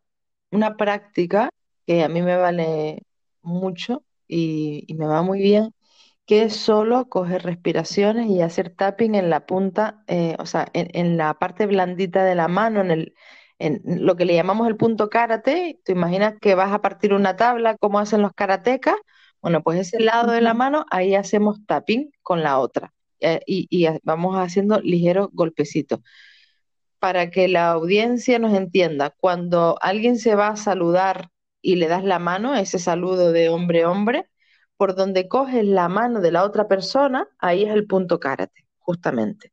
una 0.50 0.76
práctica 0.76 1.48
que 1.86 2.04
a 2.04 2.10
mí 2.10 2.20
me 2.20 2.36
vale 2.36 3.06
mucho 3.40 4.04
y, 4.28 4.84
me 4.98 5.06
va 5.06 5.22
muy 5.22 5.40
bien, 5.40 5.72
que 6.26 6.42
es 6.42 6.54
solo 6.54 7.08
coger 7.08 7.44
respiraciones 7.44 8.28
y 8.28 8.42
hacer 8.42 8.68
tapping 8.68 9.14
en 9.14 9.30
la 9.30 9.46
punta, 9.46 10.04
eh, 10.06 10.36
o 10.38 10.44
sea, 10.44 10.68
en, 10.74 10.90
en, 10.92 11.16
la 11.16 11.32
parte 11.38 11.64
blandita 11.64 12.24
de 12.24 12.34
la 12.34 12.48
mano, 12.48 12.82
en 12.82 12.90
el, 12.90 13.14
en 13.62 13.82
lo 13.84 14.16
que 14.16 14.24
le 14.24 14.34
llamamos 14.34 14.68
el 14.68 14.76
punto 14.76 15.08
karate, 15.08 15.80
tú 15.84 15.92
imaginas 15.92 16.34
que 16.40 16.54
vas 16.54 16.72
a 16.72 16.80
partir 16.80 17.14
una 17.14 17.36
tabla 17.36 17.76
como 17.78 17.98
hacen 18.00 18.22
los 18.22 18.32
karatecas, 18.32 18.96
bueno, 19.40 19.62
pues 19.62 19.80
ese 19.80 20.00
lado 20.00 20.32
de 20.32 20.40
la 20.40 20.54
mano, 20.54 20.86
ahí 20.90 21.14
hacemos 21.14 21.64
tapping 21.66 22.10
con 22.22 22.42
la 22.42 22.58
otra 22.58 22.92
eh, 23.20 23.40
y, 23.46 23.86
vamos 24.04 24.36
haciendo 24.36 24.80
ligeros 24.80 25.28
golpecitos. 25.32 26.00
Para 26.98 27.30
que 27.30 27.48
la 27.48 27.70
audiencia 27.72 28.38
nos 28.38 28.54
entienda, 28.54 29.10
cuando 29.10 29.78
alguien 29.80 30.18
se 30.18 30.34
va 30.36 30.48
a 30.48 30.56
saludar 30.56 31.30
y 31.60 31.76
le 31.76 31.88
das 31.88 32.04
la 32.04 32.18
mano, 32.18 32.54
ese 32.54 32.78
saludo 32.78 33.32
de 33.32 33.48
hombre-hombre, 33.48 34.28
por 34.76 34.94
donde 34.96 35.28
coges 35.28 35.64
la 35.64 35.88
mano 35.88 36.20
de 36.20 36.32
la 36.32 36.44
otra 36.44 36.68
persona, 36.68 37.28
ahí 37.38 37.64
es 37.64 37.70
el 37.72 37.86
punto 37.86 38.20
karate, 38.20 38.66
justamente. 38.78 39.51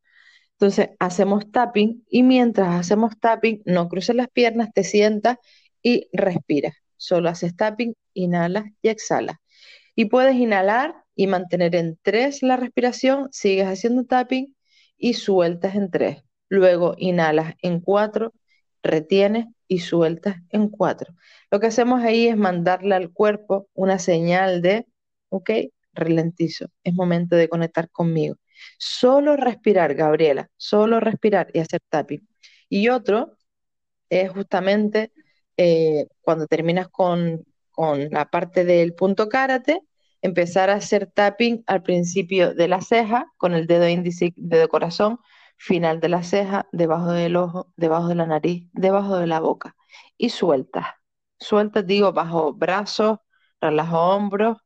Entonces 0.60 0.90
hacemos 0.98 1.50
tapping 1.50 2.04
y 2.10 2.22
mientras 2.22 2.78
hacemos 2.78 3.18
tapping 3.18 3.62
no 3.64 3.88
cruces 3.88 4.14
las 4.14 4.28
piernas, 4.28 4.68
te 4.74 4.84
sientas 4.84 5.38
y 5.82 6.08
respiras. 6.12 6.74
Solo 6.98 7.30
haces 7.30 7.56
tapping, 7.56 7.94
inhalas 8.12 8.64
y 8.82 8.88
exhalas. 8.90 9.36
Y 9.94 10.06
puedes 10.06 10.36
inhalar 10.36 10.94
y 11.14 11.26
mantener 11.28 11.74
en 11.76 11.98
tres 12.02 12.42
la 12.42 12.56
respiración, 12.58 13.28
sigues 13.32 13.66
haciendo 13.66 14.04
tapping 14.04 14.54
y 14.98 15.14
sueltas 15.14 15.76
en 15.76 15.90
tres. 15.90 16.24
Luego 16.50 16.94
inhalas 16.98 17.54
en 17.62 17.80
cuatro, 17.80 18.34
retienes 18.82 19.46
y 19.66 19.78
sueltas 19.80 20.36
en 20.50 20.68
cuatro. 20.68 21.14
Lo 21.50 21.58
que 21.60 21.68
hacemos 21.68 22.02
ahí 22.02 22.26
es 22.28 22.36
mandarle 22.36 22.94
al 22.94 23.12
cuerpo 23.12 23.68
una 23.72 23.98
señal 23.98 24.60
de, 24.60 24.86
ok, 25.30 25.50
ralentizo, 25.94 26.66
es 26.84 26.92
momento 26.94 27.36
de 27.36 27.48
conectar 27.48 27.88
conmigo. 27.90 28.36
Solo 28.78 29.36
respirar, 29.36 29.94
Gabriela, 29.94 30.48
solo 30.56 31.00
respirar 31.00 31.48
y 31.54 31.60
hacer 31.60 31.80
tapping. 31.88 32.28
Y 32.68 32.88
otro 32.88 33.36
es 34.10 34.30
justamente 34.30 35.12
eh, 35.56 36.08
cuando 36.22 36.46
terminas 36.46 36.88
con, 36.88 37.44
la 38.10 38.30
parte 38.30 38.64
del 38.64 38.94
punto 38.94 39.28
karate, 39.28 39.80
empezar 40.22 40.70
a 40.70 40.74
hacer 40.74 41.06
tapping 41.06 41.64
al 41.66 41.82
principio 41.82 42.54
de 42.54 42.68
la 42.68 42.82
ceja 42.82 43.26
con 43.38 43.54
el 43.54 43.66
dedo 43.66 43.88
índice, 43.88 44.34
dedo 44.36 44.68
corazón, 44.68 45.18
final 45.56 46.00
de 46.00 46.10
la 46.10 46.22
ceja, 46.22 46.68
debajo 46.72 47.12
del 47.12 47.36
ojo, 47.36 47.72
debajo 47.76 48.08
de 48.08 48.14
la 48.16 48.26
nariz, 48.26 48.68
debajo 48.72 49.16
de 49.16 49.26
la 49.26 49.40
boca. 49.40 49.76
Y 50.18 50.30
sueltas. 50.30 50.86
Sueltas, 51.38 51.86
digo, 51.86 52.12
bajo 52.12 52.52
brazos, 52.54 53.18
relaja 53.60 53.98
hombros 53.98 54.58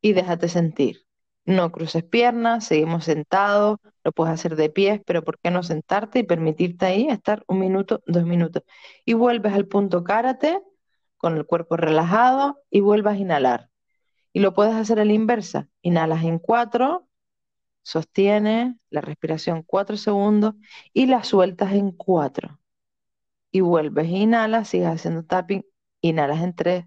y 0.00 0.12
déjate 0.12 0.48
sentir. 0.48 1.02
No 1.50 1.72
cruces 1.72 2.04
piernas, 2.04 2.64
seguimos 2.66 3.06
sentados, 3.06 3.78
lo 4.04 4.12
puedes 4.12 4.32
hacer 4.34 4.54
de 4.54 4.70
pies, 4.70 5.00
pero 5.04 5.24
¿por 5.24 5.40
qué 5.40 5.50
no 5.50 5.64
sentarte 5.64 6.20
y 6.20 6.22
permitirte 6.22 6.86
ahí 6.86 7.08
estar 7.08 7.42
un 7.48 7.58
minuto, 7.58 8.02
dos 8.06 8.22
minutos? 8.24 8.62
Y 9.04 9.14
vuelves 9.14 9.52
al 9.54 9.66
punto 9.66 10.04
karate 10.04 10.62
con 11.16 11.36
el 11.36 11.46
cuerpo 11.46 11.76
relajado 11.76 12.60
y 12.70 12.80
vuelvas 12.80 13.14
a 13.14 13.18
inhalar. 13.18 13.68
Y 14.32 14.40
lo 14.40 14.54
puedes 14.54 14.74
hacer 14.74 15.00
a 15.00 15.04
la 15.04 15.12
inversa. 15.12 15.68
Inhalas 15.82 16.22
en 16.24 16.38
cuatro, 16.38 17.08
sostienes 17.82 18.76
la 18.90 19.00
respiración 19.00 19.64
cuatro 19.64 19.96
segundos 19.96 20.54
y 20.92 21.06
la 21.06 21.24
sueltas 21.24 21.72
en 21.72 21.90
cuatro. 21.92 22.60
Y 23.50 23.60
vuelves, 23.62 24.08
inhalas, 24.08 24.68
sigues 24.68 24.88
haciendo 24.88 25.24
tapping, 25.24 25.64
inhalas 26.00 26.42
en 26.42 26.54
tres, 26.54 26.86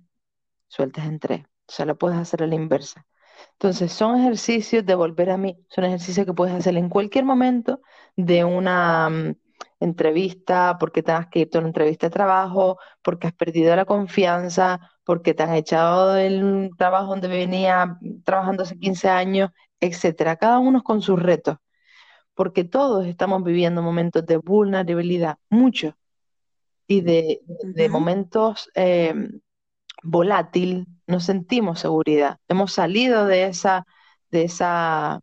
sueltas 0.70 1.06
en 1.08 1.20
tres. 1.20 1.44
O 1.68 1.72
sea, 1.74 1.86
lo 1.86 1.98
puedes 1.98 2.18
hacer 2.18 2.44
a 2.44 2.48
la 2.48 2.56
inversa. 2.56 3.06
Entonces, 3.54 3.92
son 3.92 4.20
ejercicios 4.20 4.86
de 4.86 4.96
volver 4.96 5.30
a 5.30 5.38
mí, 5.38 5.58
son 5.70 5.86
ejercicios 5.86 6.26
que 6.26 6.34
puedes 6.34 6.56
hacer 6.56 6.76
en 6.78 6.90
cualquier 6.90 7.26
momento 7.26 7.82
de 8.16 8.44
una 8.44 9.10
mm, 9.10 9.36
entrevista, 9.80 10.78
porque 10.80 11.04
tengas 11.04 11.28
que 11.28 11.40
irte 11.42 11.58
a 11.58 11.62
una 11.62 11.70
entrevista 11.70 12.08
de 12.08 12.12
trabajo, 12.12 12.80
porque 13.02 13.28
has 13.28 13.34
perdido 13.34 13.76
la 13.76 13.86
confianza, 13.86 14.80
porque 15.04 15.34
te 15.34 15.44
han 15.44 15.54
echado 15.54 16.14
del 16.14 16.72
trabajo 16.78 17.08
donde 17.08 17.28
venía 17.28 17.98
trabajando 18.24 18.64
hace 18.64 18.78
15 18.78 19.10
años, 19.10 19.52
etcétera. 19.80 20.38
Cada 20.38 20.60
uno 20.60 20.84
con 20.84 21.02
sus 21.02 21.22
retos, 21.22 21.58
porque 22.36 22.64
todos 22.64 23.06
estamos 23.06 23.44
viviendo 23.44 23.82
momentos 23.82 24.26
de 24.26 24.38
vulnerabilidad, 24.38 25.38
muchos, 25.50 25.94
y 26.88 27.02
de, 27.02 27.42
momentos 27.90 28.70
eh, 28.76 29.14
volátil, 30.04 30.88
no 31.08 31.20
sentimos 31.20 31.80
seguridad. 31.80 32.40
Hemos 32.48 32.74
salido 32.74 33.26
de 33.26 33.46
esa, 33.46 33.86
de 34.32 34.44
esa, 34.44 35.22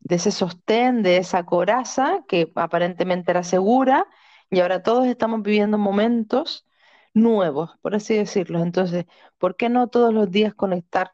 de 0.00 0.16
ese 0.16 0.30
sostén, 0.32 1.02
de 1.02 1.18
esa 1.18 1.44
coraza 1.46 2.24
que 2.28 2.50
aparentemente 2.54 3.30
era 3.32 3.44
segura, 3.44 4.06
y 4.50 4.60
ahora 4.60 4.82
todos 4.82 5.06
estamos 5.06 5.42
viviendo 5.42 5.78
momentos 5.78 6.66
nuevos, 7.14 7.72
por 7.82 7.94
así 7.94 8.14
decirlo. 8.16 8.60
Entonces, 8.62 9.06
¿por 9.38 9.56
qué 9.56 9.68
no 9.68 9.88
todos 9.88 10.12
los 10.14 10.30
días 10.30 10.54
conectar 10.54 11.12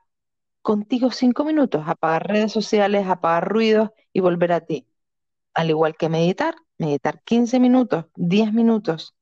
contigo 0.62 1.10
cinco 1.10 1.44
minutos, 1.44 1.84
apagar 1.86 2.28
redes 2.28 2.52
sociales, 2.52 3.06
apagar 3.08 3.48
ruidos 3.48 3.90
y 4.12 4.20
volver 4.20 4.52
a 4.52 4.60
ti? 4.62 4.86
Al 5.54 5.70
igual 5.70 5.96
que 5.96 6.08
meditar, 6.08 6.56
meditar 6.78 7.22
15 7.24 7.60
minutos, 7.60 8.06
10 8.16 8.52
minutos, 8.52 9.14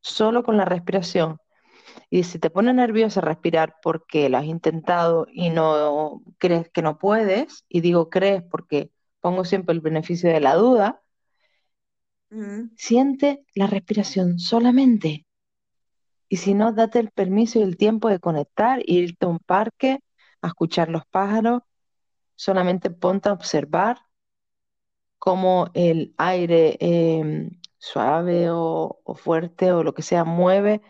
solo 0.00 0.42
con 0.44 0.56
la 0.56 0.64
respiración, 0.64 1.38
y 2.10 2.24
si 2.24 2.38
te 2.38 2.50
pone 2.50 2.72
nerviosa 2.74 3.20
respirar 3.20 3.76
porque 3.82 4.28
lo 4.28 4.38
has 4.38 4.44
intentado 4.44 5.26
y 5.32 5.50
no 5.50 6.22
crees 6.38 6.68
que 6.70 6.82
no 6.82 6.98
puedes, 6.98 7.64
y 7.68 7.80
digo 7.80 8.10
crees 8.10 8.42
porque 8.42 8.90
pongo 9.20 9.44
siempre 9.44 9.74
el 9.74 9.80
beneficio 9.80 10.30
de 10.30 10.40
la 10.40 10.54
duda, 10.54 11.02
siente 12.76 13.44
la 13.54 13.66
respiración 13.66 14.38
solamente. 14.38 15.26
Y 16.28 16.36
si 16.36 16.54
no, 16.54 16.72
date 16.72 17.00
el 17.00 17.10
permiso 17.10 17.58
y 17.58 17.62
el 17.62 17.76
tiempo 17.76 18.08
de 18.08 18.20
conectar, 18.20 18.80
irte 18.86 19.26
a 19.26 19.28
un 19.28 19.40
parque, 19.40 20.00
a 20.42 20.48
escuchar 20.48 20.88
los 20.88 21.04
pájaros, 21.06 21.62
solamente 22.36 22.90
ponte 22.90 23.28
a 23.28 23.32
observar 23.32 23.98
cómo 25.18 25.70
el 25.74 26.14
aire 26.18 26.76
em, 26.80 27.60
suave 27.78 28.48
o, 28.50 29.02
fuerte 29.16 29.72
o 29.72 29.82
lo 29.84 29.94
que 29.94 30.02
sea 30.02 30.24
mueve 30.24 30.82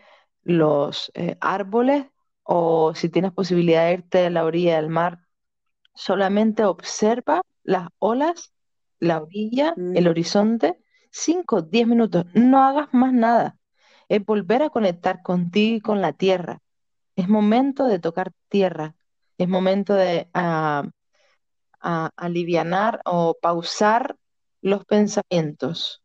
los 0.43 1.11
eh, 1.13 1.37
árboles 1.41 2.07
o 2.43 2.93
si 2.95 3.09
tienes 3.09 3.31
posibilidad 3.33 3.85
de 3.85 3.93
irte 3.93 4.25
a 4.25 4.29
la 4.29 4.45
orilla 4.45 4.75
del 4.77 4.89
mar, 4.89 5.19
solamente 5.93 6.65
observa 6.65 7.41
las 7.63 7.89
olas, 7.99 8.53
la 8.99 9.21
orilla, 9.21 9.73
el 9.77 10.05
mm. 10.05 10.07
horizonte 10.07 10.79
5, 11.11 11.63
10 11.63 11.87
minutos, 11.87 12.25
no 12.33 12.63
hagas 12.63 12.89
más 12.93 13.13
nada. 13.13 13.57
Es 14.09 14.25
volver 14.25 14.63
a 14.63 14.69
conectar 14.69 15.21
contigo 15.21 15.77
y 15.77 15.81
con 15.81 16.01
la 16.01 16.13
tierra. 16.13 16.61
Es 17.15 17.29
momento 17.29 17.85
de 17.85 17.99
tocar 17.99 18.31
tierra. 18.49 18.95
Es 19.37 19.47
momento 19.47 19.93
de 19.93 20.29
uh, 20.35 20.89
alivianar 22.15 23.01
o 23.05 23.37
pausar 23.41 24.17
los 24.61 24.85
pensamientos. 24.85 26.00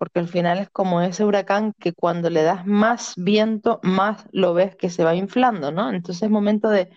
Porque 0.00 0.20
al 0.20 0.28
final 0.28 0.58
es 0.58 0.70
como 0.70 1.02
ese 1.02 1.26
huracán 1.26 1.74
que 1.78 1.92
cuando 1.92 2.30
le 2.30 2.42
das 2.42 2.66
más 2.66 3.14
viento, 3.18 3.80
más 3.84 4.26
lo 4.32 4.54
ves 4.54 4.74
que 4.76 4.90
se 4.90 5.04
va 5.04 5.14
inflando, 5.14 5.72
¿no? 5.72 5.90
Entonces 5.92 6.24
es 6.24 6.30
momento 6.30 6.70
de, 6.70 6.90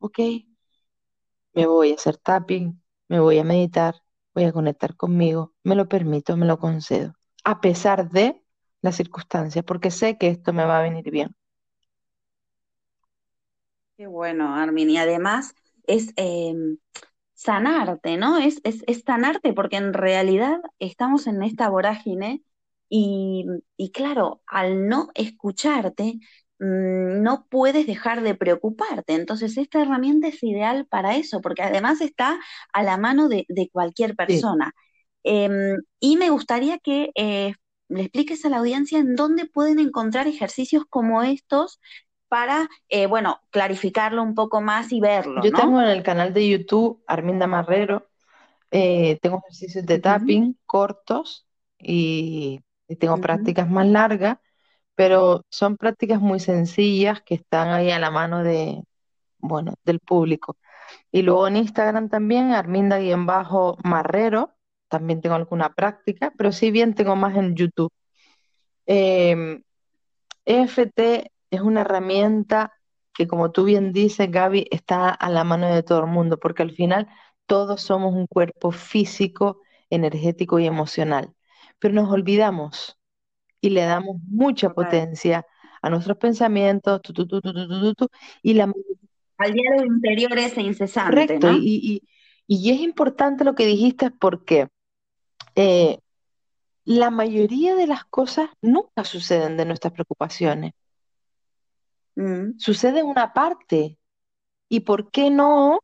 ok, 0.00 0.18
me 1.54 1.66
voy 1.66 1.92
a 1.92 1.94
hacer 1.94 2.16
tapping, 2.18 2.82
me 3.08 3.20
voy 3.20 3.38
a 3.38 3.44
meditar, 3.44 4.02
voy 4.34 4.44
a 4.44 4.52
conectar 4.52 4.96
conmigo, 4.96 5.54
me 5.64 5.76
lo 5.76 5.88
permito, 5.88 6.36
me 6.36 6.46
lo 6.46 6.58
concedo, 6.58 7.14
a 7.44 7.60
pesar 7.60 8.10
de 8.10 8.42
las 8.82 8.96
circunstancias, 8.96 9.64
porque 9.64 9.90
sé 9.92 10.18
que 10.18 10.28
esto 10.28 10.52
me 10.52 10.64
va 10.64 10.80
a 10.80 10.82
venir 10.82 11.10
bien. 11.10 11.36
Qué 13.96 14.08
bueno, 14.08 14.54
Armin. 14.56 14.90
Y 14.90 14.98
además 14.98 15.54
es 15.86 16.12
em, 16.16 16.78
sanarte, 17.42 18.16
¿no? 18.16 18.38
Es, 18.38 18.60
es, 18.64 18.82
es, 18.86 19.02
sanarte 19.06 19.52
porque 19.52 19.76
en 19.76 19.92
realidad 19.92 20.60
estamos 20.78 21.26
en 21.26 21.42
esta 21.42 21.68
vorágine 21.68 22.42
y, 22.88 23.44
y 23.76 23.90
claro, 23.92 24.42
al 24.46 24.88
no 24.88 25.10
escucharte, 25.14 26.18
Mm, 26.62 27.22
no 27.24 27.46
puedes 27.50 27.86
dejar 27.88 28.22
de 28.22 28.36
preocuparte. 28.36 29.14
Entonces, 29.14 29.58
esta 29.58 29.82
herramienta 29.82 30.28
es 30.28 30.42
ideal 30.44 30.86
para 30.86 31.16
eso, 31.16 31.40
porque 31.40 31.62
además 31.62 32.00
está 32.00 32.38
a 32.72 32.82
la 32.84 32.96
mano 32.98 33.28
de, 33.28 33.46
cualquier 33.72 34.14
persona. 34.14 34.72
Em, 35.24 35.76
y 36.00 36.16
me 36.16 36.30
gustaría 36.30 36.78
que 36.78 37.10
eh, 37.16 37.54
le 37.88 38.02
expliques 38.02 38.44
a 38.44 38.48
la 38.48 38.58
audiencia 38.58 38.98
en 39.00 39.16
dónde 39.16 39.46
pueden 39.46 39.80
encontrar 39.80 40.28
ejercicios 40.28 40.84
como 40.88 41.22
estos 41.24 41.80
para, 42.32 42.66
eh, 42.88 43.04
bueno, 43.04 43.42
clarificarlo 43.50 44.22
un 44.22 44.34
poco 44.34 44.62
más 44.62 44.90
y 44.90 45.00
verlo. 45.00 45.42
Yo 45.44 45.52
tengo 45.52 45.82
en 45.82 45.88
el 45.88 46.02
canal 46.02 46.32
de 46.32 46.48
YouTube 46.48 47.04
Arminda 47.06 47.46
Marrero, 47.46 48.08
eh, 48.70 49.18
tengo 49.20 49.42
ejercicios 49.44 49.84
de 49.84 49.98
tapping 49.98 50.56
cortos 50.64 51.46
y, 51.78 52.62
tengo 52.98 53.18
prácticas 53.18 53.68
más 53.68 53.86
largas 53.86 54.38
pero 54.94 55.44
son 55.50 55.76
prácticas 55.76 56.22
muy 56.22 56.40
sencillas 56.40 57.20
que 57.20 57.34
están 57.34 57.68
ahí 57.68 57.90
a 57.90 57.98
la 57.98 58.10
mano 58.10 58.42
de, 58.42 58.82
bueno, 59.36 59.74
del 59.84 60.00
público. 60.00 60.56
Y 61.10 61.20
luego 61.20 61.46
en 61.48 61.56
Instagram 61.56 62.08
también, 62.08 62.52
Arminda-Marrero, 62.52 64.54
también 64.88 65.20
tengo 65.20 65.34
alguna 65.34 65.74
práctica, 65.74 66.32
pero 66.36 66.50
sí 66.50 66.70
bien 66.70 66.94
tengo 66.94 67.14
más 67.14 67.36
en 67.36 67.56
YouTube. 67.56 67.92
EFT 68.86 70.98
em, 70.98 71.28
es 71.52 71.60
una 71.60 71.82
herramienta 71.82 72.72
que, 73.14 73.28
como 73.28 73.52
tú 73.52 73.64
bien 73.64 73.92
dices, 73.92 74.30
Gaby, 74.30 74.66
está 74.70 75.10
a 75.10 75.28
la 75.28 75.44
mano 75.44 75.72
de 75.72 75.82
todo 75.82 76.00
el 76.00 76.06
mundo, 76.06 76.38
porque 76.40 76.62
al 76.62 76.72
final 76.72 77.08
todos 77.46 77.82
somos 77.82 78.14
un 78.14 78.26
cuerpo 78.26 78.72
físico, 78.72 79.60
energético 79.90 80.58
y 80.58 80.66
emocional. 80.66 81.34
Pero 81.78 81.92
nos 81.92 82.10
olvidamos 82.10 82.98
y 83.60 83.70
le 83.70 83.82
damos 83.82 84.16
mucha 84.26 84.70
potencia 84.70 85.44
a 85.82 85.90
nuestros 85.90 86.16
pensamientos, 86.16 87.02
y 88.42 88.54
la... 88.54 88.72
Al 89.36 89.52
diálogo 89.52 89.84
interior 89.84 90.38
ese 90.38 90.62
incesante, 90.62 91.26
Correcto, 91.26 91.52
y, 91.52 92.02
es 92.48 92.80
importante 92.80 93.44
lo 93.44 93.54
que 93.54 93.66
dijiste 93.66 94.10
porque 94.10 94.68
eh, 95.54 95.98
la 96.84 97.10
mayoría 97.10 97.74
de 97.74 97.86
las 97.86 98.04
cosas 98.04 98.48
nunca 98.62 99.04
suceden 99.04 99.56
de 99.56 99.66
nuestras 99.66 99.92
preocupaciones. 99.92 100.72
Mm. 102.16 102.58
Sucede 102.58 103.02
una 103.02 103.32
parte. 103.32 103.98
¿Y 104.68 104.80
por 104.80 105.10
qué 105.10 105.30
no 105.30 105.80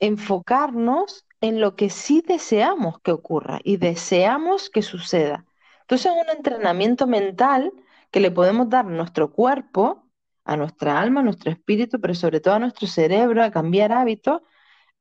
enfocarnos 0.00 1.26
en 1.40 1.60
lo 1.60 1.76
que 1.76 1.90
sí 1.90 2.22
deseamos 2.26 3.00
que 3.00 3.12
ocurra 3.12 3.60
y 3.64 3.78
deseamos 3.78 4.70
que 4.70 4.82
suceda? 4.82 5.46
Entonces 5.82 6.12
es 6.12 6.22
un 6.22 6.36
entrenamiento 6.36 7.06
mental 7.06 7.72
que 8.10 8.20
le 8.20 8.30
podemos 8.30 8.68
dar 8.68 8.86
a 8.86 8.90
nuestro 8.90 9.32
cuerpo, 9.32 10.04
a 10.44 10.56
nuestra 10.56 11.00
alma, 11.00 11.20
a 11.20 11.24
nuestro 11.24 11.50
espíritu, 11.50 12.00
pero 12.00 12.14
sobre 12.14 12.40
todo 12.40 12.54
a 12.54 12.58
nuestro 12.58 12.86
cerebro, 12.86 13.42
a 13.42 13.50
cambiar 13.50 13.92
hábitos, 13.92 14.42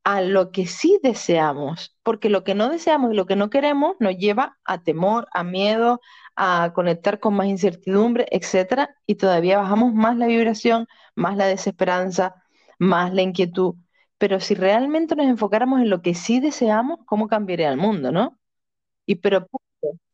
a 0.07 0.21
lo 0.21 0.51
que 0.53 0.67
sí 0.67 1.01
deseamos, 1.03 1.93
porque 2.01 2.29
lo 2.29 2.45
que 2.45 2.55
no 2.55 2.69
deseamos 2.69 3.11
y 3.11 3.15
lo 3.15 3.25
que 3.25 3.35
no 3.35 3.49
queremos 3.49 3.97
nos 3.99 4.15
lleva 4.15 4.57
a 4.63 4.81
temor, 4.81 5.27
a 5.33 5.43
miedo, 5.43 5.99
a 6.37 6.71
conectar 6.73 7.19
con 7.19 7.33
más 7.33 7.47
incertidumbre, 7.47 8.25
etcétera, 8.31 8.95
y 9.05 9.15
todavía 9.15 9.57
bajamos 9.57 9.93
más 9.93 10.15
la 10.15 10.27
vibración, 10.27 10.87
más 11.15 11.35
la 11.35 11.45
desesperanza, 11.47 12.35
más 12.79 13.13
la 13.13 13.21
inquietud. 13.21 13.75
Pero 14.17 14.39
si 14.39 14.55
realmente 14.55 15.13
nos 15.17 15.25
enfocáramos 15.25 15.81
en 15.81 15.89
lo 15.89 16.01
que 16.01 16.15
sí 16.15 16.39
deseamos, 16.39 16.99
¿cómo 17.05 17.27
cambiaría 17.27 17.69
el 17.69 17.75
mundo, 17.77 18.13
no? 18.13 18.39
Y 19.05 19.15
pero 19.15 19.47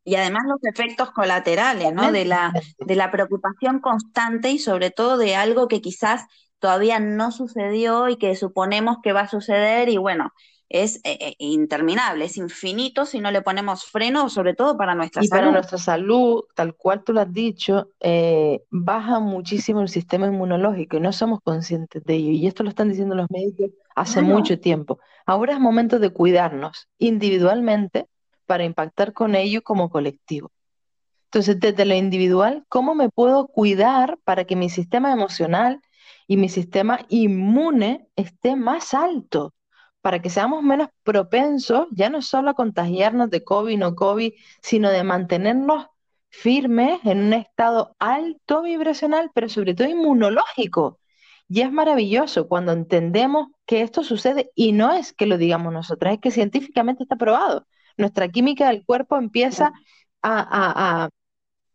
y 0.04 0.16
además 0.16 0.42
los 0.48 0.64
efectos 0.64 1.12
colaterales, 1.12 1.94
¿no? 1.94 2.12
De 2.12 2.26
la, 2.26 2.52
de 2.80 2.96
la 2.96 3.12
preocupación 3.12 3.80
constante 3.80 4.50
y 4.50 4.58
sobre 4.58 4.90
todo 4.90 5.18
de 5.18 5.36
algo 5.36 5.68
que 5.68 5.82
quizás 5.82 6.26
todavía 6.64 6.98
no 7.02 7.34
sucedió 7.34 8.08
y 8.08 8.16
que 8.16 8.34
suponemos 8.38 9.00
que 9.04 9.12
va 9.12 9.20
a 9.24 9.28
suceder 9.28 9.90
y 9.90 9.98
bueno, 9.98 10.32
es 10.70 11.02
eh, 11.04 11.18
eh, 11.20 11.36
interminable, 11.40 12.24
es 12.24 12.38
infinito 12.38 13.06
si 13.06 13.20
no 13.20 13.32
le 13.32 13.42
ponemos 13.42 13.84
freno, 13.84 14.30
sobre 14.30 14.54
todo 14.54 14.78
para 14.78 14.96
nuestra 14.96 15.24
salud. 15.24 15.28
Y 15.28 15.30
para 15.30 15.52
nuestra 15.52 15.78
salud, 15.78 16.46
tal 16.56 16.74
cual 16.76 17.04
tú 17.04 17.12
lo 17.12 17.20
has 17.20 17.34
dicho, 17.34 17.90
eh, 18.00 18.64
baja 18.70 19.20
muchísimo 19.20 19.82
el 19.82 19.90
sistema 19.90 20.28
inmunológico 20.28 20.96
y 20.96 21.02
no 21.02 21.12
somos 21.12 21.42
conscientes 21.44 22.02
de 22.06 22.14
ello. 22.14 22.30
Y 22.32 22.48
esto 22.48 22.64
lo 22.64 22.70
están 22.70 22.88
diciendo 22.88 23.14
los 23.14 23.30
médicos 23.30 23.72
hace 23.94 24.22
mucho 24.22 24.58
tiempo. 24.58 25.00
Ahora 25.26 25.52
es 25.52 25.60
momento 25.60 26.00
de 26.00 26.12
cuidarnos 26.12 26.88
individualmente 26.98 28.08
para 28.46 28.64
impactar 28.64 29.12
con 29.12 29.36
ello 29.36 29.64
como 29.64 29.90
colectivo. 29.90 30.50
Entonces, 31.26 31.60
desde 31.60 31.84
lo 31.84 31.94
individual, 31.94 32.64
¿cómo 32.70 32.96
me 32.96 33.10
puedo 33.10 33.48
cuidar 33.48 34.18
para 34.24 34.46
que 34.46 34.56
mi 34.56 34.70
sistema 34.70 35.12
emocional 35.12 35.82
y 36.34 36.38
mi 36.38 36.50
sistema 36.50 37.06
inmune 37.10 38.08
esté 38.16 38.56
más 38.56 38.94
alto? 38.94 39.54
Para 40.02 40.22
que 40.22 40.30
seamos 40.30 40.64
menos 40.64 40.90
propensos 41.04 41.88
ya 41.92 42.10
no 42.10 42.22
solo 42.22 42.52
a 42.52 42.54
contagiarnos 42.56 43.30
de 43.30 43.44
COVID, 43.44 43.78
no 43.78 43.96
COVID, 43.96 44.34
sino 44.62 44.90
de 44.90 45.04
mantenernos 45.04 45.88
firmes 46.30 47.00
en 47.06 47.20
un 47.20 47.34
estado 47.34 47.96
alto 48.00 48.64
vibracional, 48.64 49.32
pero 49.34 49.50
sobre 49.50 49.76
todo 49.76 49.88
inmunológico. 49.88 51.00
Y 51.48 51.62
es 51.62 51.72
maravilloso 51.72 52.48
cuando 52.48 52.72
entendemos 52.72 53.48
que 53.66 53.82
esto 53.82 54.04
sucede 54.04 54.52
y 54.56 54.72
no 54.72 54.92
es 54.94 55.14
que 55.14 55.28
lo 55.28 55.38
digamos 55.38 55.72
nosotros, 55.72 56.14
es 56.14 56.20
que 56.20 56.32
científicamente 56.32 57.04
está 57.04 57.16
probado 57.16 57.68
nuestra 57.98 58.28
química 58.30 58.68
del 58.70 58.86
cuerpo 58.86 59.18
empieza 59.18 59.72
a, 60.22 61.10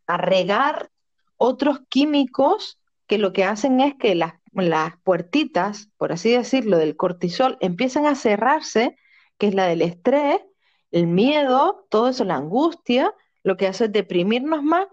regar 0.07 0.89
otros 1.37 1.81
químicos 1.87 2.79
que 3.05 3.19
lo 3.19 3.31
que 3.31 3.43
hacen 3.43 3.79
es 3.79 3.95
que 3.95 4.15
las, 4.15 4.33
las 4.53 4.93
puertitas, 5.03 5.89
por 5.97 6.11
así 6.11 6.31
decirlo, 6.31 6.77
del 6.77 6.95
cortisol 6.95 7.57
empiezan 7.61 8.05
a 8.05 8.15
cerrarse, 8.15 8.95
que 9.37 9.47
es 9.47 9.55
la 9.55 9.65
del 9.67 9.81
estrés, 9.81 10.39
el 10.91 11.07
miedo, 11.07 11.85
todo 11.89 12.09
eso, 12.09 12.23
la 12.25 12.35
angustia, 12.35 13.13
lo 13.43 13.57
que 13.57 13.67
hace 13.67 13.85
es 13.85 13.91
deprimirnos 13.91 14.63
más 14.63 14.87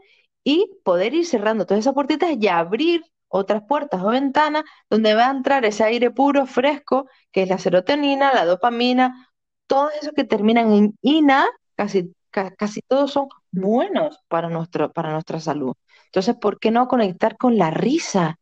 y 0.45 0.71
poder 0.85 1.15
ir 1.15 1.27
cerrando 1.27 1.67
todas 1.67 1.81
esas 1.81 1.95
puertitas 1.95 2.31
y 2.39 2.49
abrir 2.49 3.03
otras 3.29 3.63
puertas 3.69 4.03
o 4.03 4.09
ventanas 4.09 4.65
donde 4.89 5.15
va 5.15 5.29
a 5.29 5.31
entrar 5.33 5.65
ese 5.65 5.85
aire 5.85 6.11
puro, 6.11 6.47
fresco, 6.47 7.09
que 7.33 7.43
es 7.43 7.49
la 7.49 7.59
serotonina, 7.59 8.33
la 8.33 8.45
dopamina, 8.45 9.29
todos 9.67 9.93
esos 10.01 10.13
que 10.15 10.25
terminan 10.25 10.73
en 10.73 10.99
ina, 11.03 11.47
casi, 11.75 12.15
casi 12.31 12.83
todos 12.83 13.13
son 13.13 13.29
buenos 13.51 14.19
para, 14.29 14.49
nuestro, 14.49 14.93
para 14.93 15.13
nuestra 15.13 15.41
salud. 15.41 15.75
Entonces, 16.07 16.37
¿por 16.37 16.59
qué 16.61 16.71
no 16.71 16.89
conectar 16.89 17.37
con 17.37 17.59
la 17.59 17.71
risa? 17.71 18.39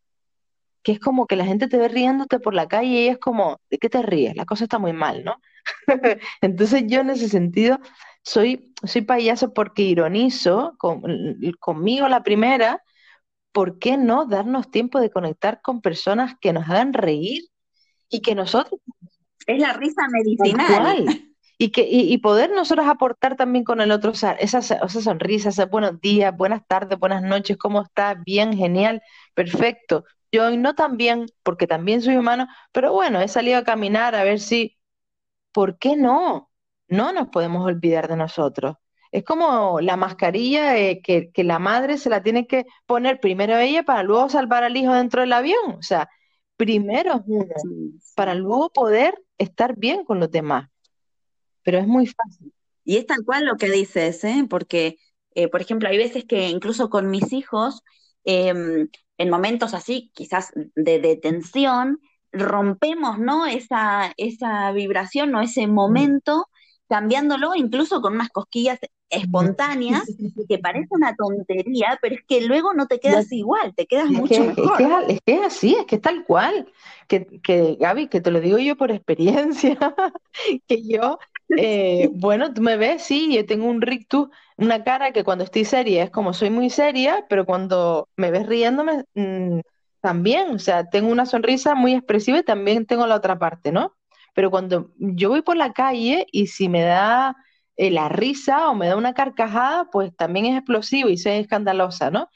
Que 0.84 0.92
es 0.92 1.00
como 1.00 1.26
que 1.26 1.34
la 1.34 1.44
gente 1.44 1.66
te 1.66 1.76
ve 1.76 1.88
riéndote 1.88 2.38
por 2.38 2.54
la 2.54 2.68
calle 2.68 2.88
y 2.88 3.08
es 3.08 3.18
como, 3.18 3.60
¿de 3.70 3.78
qué 3.78 3.88
te 3.88 4.02
ríes? 4.02 4.36
La 4.36 4.44
cosa 4.44 4.64
está 4.64 4.78
muy 4.78 4.92
mal, 4.92 5.24
¿no? 5.24 5.40
Entonces 6.40 6.84
yo 6.86 7.00
en 7.00 7.10
ese 7.10 7.28
sentido 7.28 7.80
soy, 8.22 8.72
soy 8.84 9.02
payaso 9.02 9.52
porque 9.52 9.82
ironizo 9.82 10.74
con, 10.78 11.02
conmigo 11.58 12.08
la 12.08 12.22
primera, 12.22 12.82
¿por 13.50 13.80
qué 13.80 13.96
no 13.96 14.26
darnos 14.26 14.70
tiempo 14.70 15.00
de 15.00 15.10
conectar 15.10 15.60
con 15.62 15.80
personas 15.80 16.34
que 16.40 16.52
nos 16.52 16.68
hagan 16.68 16.92
reír 16.92 17.42
y 18.10 18.20
que 18.20 18.36
nosotros 18.36 18.80
es 19.46 19.58
la 19.58 19.72
risa 19.74 20.02
medicinal. 20.08 21.06
Y, 21.56 21.70
que, 21.70 21.86
y, 21.88 22.18
poder 22.18 22.50
nosotros 22.50 22.84
aportar 22.88 23.36
también 23.36 23.64
con 23.64 23.80
el 23.80 23.92
otro, 23.92 24.10
o 24.10 24.14
sea, 24.14 24.32
esa, 24.32 24.58
esa 24.58 24.88
sonrisa, 24.88 25.50
ese 25.50 25.66
buenos 25.66 26.00
días, 26.00 26.36
buenas 26.36 26.66
tardes, 26.66 26.98
buenas 26.98 27.22
noches, 27.22 27.56
¿cómo 27.56 27.82
estás? 27.82 28.16
Bien, 28.24 28.56
genial, 28.56 29.00
perfecto. 29.34 30.04
Yo 30.34 30.46
hoy 30.46 30.56
no 30.56 30.74
tan 30.74 30.96
bien, 30.96 31.26
porque 31.44 31.68
también 31.68 32.02
soy 32.02 32.16
humano, 32.16 32.48
pero 32.72 32.92
bueno, 32.92 33.20
he 33.20 33.28
salido 33.28 33.58
a 33.58 33.62
caminar 33.62 34.16
a 34.16 34.24
ver 34.24 34.40
si, 34.40 34.76
¿por 35.52 35.78
qué 35.78 35.96
no? 35.96 36.50
No 36.88 37.12
nos 37.12 37.28
podemos 37.28 37.64
olvidar 37.66 38.08
de 38.08 38.16
nosotros. 38.16 38.76
Es 39.12 39.24
como 39.24 39.80
la 39.80 39.96
mascarilla 39.96 40.76
eh, 40.78 41.00
que, 41.02 41.30
que 41.32 41.44
la 41.44 41.60
madre 41.60 41.98
se 41.98 42.10
la 42.10 42.22
tiene 42.24 42.48
que 42.48 42.66
poner 42.86 43.20
primero 43.20 43.56
ella 43.58 43.84
para 43.84 44.02
luego 44.02 44.28
salvar 44.28 44.64
al 44.64 44.76
hijo 44.76 44.92
dentro 44.92 45.20
del 45.22 45.32
avión. 45.34 45.76
O 45.78 45.82
sea, 45.82 46.08
primero 46.56 47.22
uno, 47.26 47.54
para 48.16 48.34
luego 48.34 48.70
poder 48.70 49.14
estar 49.38 49.76
bien 49.76 50.04
con 50.04 50.20
los 50.20 50.32
demás. 50.32 50.68
Pero 51.62 51.78
es 51.78 51.86
muy 51.86 52.06
fácil. 52.06 52.52
Y 52.84 52.96
es 52.96 53.06
tal 53.06 53.24
cual 53.24 53.46
lo 53.46 53.56
que 53.56 53.70
dices, 53.70 54.24
¿eh? 54.24 54.46
Porque, 54.50 54.98
eh, 55.34 55.48
por 55.48 55.60
ejemplo, 55.62 55.88
hay 55.88 55.96
veces 55.98 56.24
que 56.24 56.48
incluso 56.48 56.90
con 56.90 57.10
mis 57.10 57.32
hijos, 57.32 57.82
em, 58.24 58.88
en 59.18 59.30
momentos 59.30 59.74
así, 59.74 60.10
quizás 60.14 60.52
de, 60.74 60.98
de 61.00 61.16
tensión, 61.16 62.00
rompemos, 62.32 63.18
¿no? 63.18 63.46
Esa, 63.46 64.12
esa 64.16 64.72
vibración 64.72 65.34
o 65.34 65.40
ese 65.40 65.66
momento, 65.66 66.46
cambiándolo 66.88 67.54
incluso 67.54 68.00
con 68.00 68.14
unas 68.14 68.30
cosquillas 68.30 68.78
espontáneas, 69.10 70.02
que 70.48 70.58
parece 70.58 70.88
una 70.90 71.14
tontería, 71.14 71.98
pero 72.02 72.16
es 72.16 72.22
que 72.26 72.42
luego 72.46 72.74
no 72.74 72.86
te 72.86 73.00
No, 73.06 73.16
quedas 73.16 73.30
igual, 73.32 73.74
te 73.74 73.86
quedas 73.86 74.10
mucho 74.10 74.44
que, 74.54 74.54
es 74.56 74.72
que, 74.72 74.84
mejor. 74.84 75.04
es 75.08 75.20
que 75.26 75.34
es 75.34 75.42
así, 75.46 75.74
es 75.76 75.86
que 75.86 75.96
es 75.96 76.02
tal 76.02 76.24
cual. 76.24 76.72
Que, 77.08 77.26
que 77.42 77.76
Gaby, 77.80 78.08
que 78.08 78.20
te 78.20 78.30
lo 78.30 78.40
digo 78.40 78.58
yo 78.58 78.76
por 78.76 78.90
experiencia, 78.90 79.78
que 80.68 80.82
yo, 80.86 81.18
eh, 81.56 82.08
bueno, 82.12 82.52
tú 82.54 82.62
me 82.62 82.76
ves, 82.76 83.02
sí, 83.02 83.34
yo 83.34 83.46
tengo 83.46 83.66
un 83.66 83.82
rictus, 83.82 84.28
una 84.56 84.84
cara 84.84 85.12
que 85.12 85.24
cuando 85.24 85.44
estoy 85.44 85.64
seria 85.64 86.04
es 86.04 86.10
como 86.10 86.32
soy 86.32 86.50
muy 86.50 86.70
seria, 86.70 87.26
pero 87.28 87.46
cuando 87.46 88.08
me 88.16 88.30
ves 88.30 88.46
riéndome, 88.46 89.04
mm, 89.14 89.60
también, 90.00 90.54
o 90.54 90.58
sea, 90.58 90.88
tengo 90.90 91.10
una 91.10 91.26
sonrisa 91.26 91.74
muy 91.74 91.94
expresiva 91.94 92.38
y 92.38 92.42
también 92.44 92.86
tengo 92.86 93.06
la 93.06 93.16
otra 93.16 93.38
parte, 93.38 93.72
¿no? 93.72 93.94
Pero 94.34 94.50
cuando 94.50 94.90
yo 94.98 95.30
voy 95.30 95.42
por 95.42 95.56
la 95.56 95.72
calle 95.72 96.26
y 96.32 96.48
si 96.48 96.68
me 96.68 96.82
da 96.82 97.36
eh, 97.76 97.90
la 97.90 98.08
risa 98.08 98.68
o 98.70 98.74
me 98.74 98.86
da 98.88 98.96
una 98.96 99.14
carcajada, 99.14 99.88
pues 99.90 100.14
también 100.16 100.46
es 100.46 100.56
explosivo 100.56 101.08
y 101.08 101.16
soy 101.18 101.32
escandalosa, 101.34 102.10
¿no? 102.10 102.28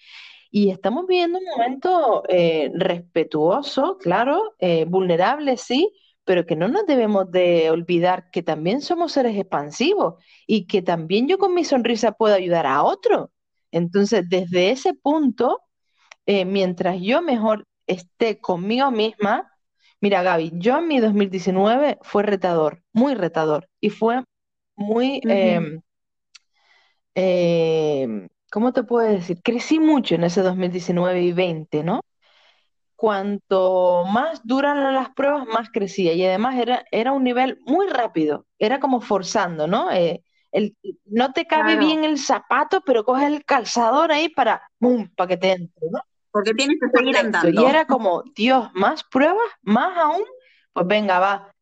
Y 0.50 0.70
estamos 0.70 1.06
viviendo 1.06 1.38
un 1.38 1.44
momento 1.44 2.22
eh, 2.28 2.70
respetuoso, 2.74 3.98
claro, 3.98 4.54
eh, 4.60 4.84
vulnerable, 4.86 5.56
sí, 5.58 5.92
pero 6.28 6.44
que 6.44 6.56
no 6.56 6.68
nos 6.68 6.84
debemos 6.84 7.30
de 7.30 7.70
olvidar 7.70 8.30
que 8.30 8.42
también 8.42 8.82
somos 8.82 9.12
seres 9.12 9.34
expansivos 9.34 10.22
y 10.46 10.66
que 10.66 10.82
también 10.82 11.26
yo 11.26 11.38
con 11.38 11.54
mi 11.54 11.64
sonrisa 11.64 12.12
puedo 12.12 12.34
ayudar 12.34 12.66
a 12.66 12.82
otro. 12.82 13.30
Entonces, 13.72 14.28
desde 14.28 14.70
ese 14.70 14.92
punto, 14.92 15.62
eh, 16.26 16.44
mientras 16.44 17.00
yo 17.00 17.22
mejor 17.22 17.64
esté 17.86 18.40
conmigo 18.40 18.90
misma, 18.90 19.50
mira, 20.02 20.22
Gaby, 20.22 20.52
yo 20.56 20.76
en 20.76 20.88
mi 20.88 21.00
2019 21.00 21.96
fue 22.02 22.24
retador, 22.24 22.82
muy 22.92 23.14
retador, 23.14 23.66
y 23.80 23.88
fue 23.88 24.22
muy... 24.76 25.22
Em, 25.24 25.80
eh, 27.14 28.28
¿cómo 28.52 28.74
te 28.74 28.82
puedo 28.82 29.08
decir? 29.08 29.40
Crecí 29.42 29.80
mucho 29.80 30.14
en 30.14 30.24
ese 30.24 30.42
2019 30.42 31.22
y 31.22 31.32
20, 31.32 31.84
¿no? 31.84 32.02
Cuanto 32.98 34.04
más 34.12 34.40
duran 34.44 34.92
las 34.94 35.10
pruebas, 35.10 35.46
más 35.46 35.68
crecía. 35.70 36.14
Y 36.14 36.24
además 36.24 36.56
era, 36.56 36.84
era 36.90 37.12
un 37.12 37.22
nivel 37.22 37.58
muy 37.64 37.86
rápido. 37.86 38.46
Era 38.58 38.80
como 38.80 39.00
forzando, 39.00 39.68
¿no? 39.68 39.90
Eh, 39.92 40.24
el, 40.50 40.76
no 41.04 41.32
te 41.32 41.46
cabe 41.46 41.74
Claro, 41.74 41.86
bien 41.86 42.04
el 42.04 42.18
zapato, 42.18 42.80
pero 42.84 43.04
coges 43.04 43.26
el 43.28 43.44
calzador 43.44 44.10
ahí 44.10 44.28
para, 44.28 44.62
¡pum!, 44.78 45.08
para 45.16 45.28
que 45.28 45.36
te 45.36 45.52
entre, 45.52 45.90
¿no? 45.92 46.00
porque 46.32 46.54
tienes 46.54 46.78
que 46.80 46.88
seguir 46.98 47.16
Correcto. 47.16 47.48
Y 47.48 47.50
andando. 47.54 47.68
era 47.68 47.84
como, 47.86 48.22
Dios, 48.34 48.68
más 48.74 49.04
pruebas, 49.04 49.48
más 49.62 49.96
aún, 49.96 50.24
pues 50.72 50.86
venga, 50.86 51.20
va. 51.20 51.52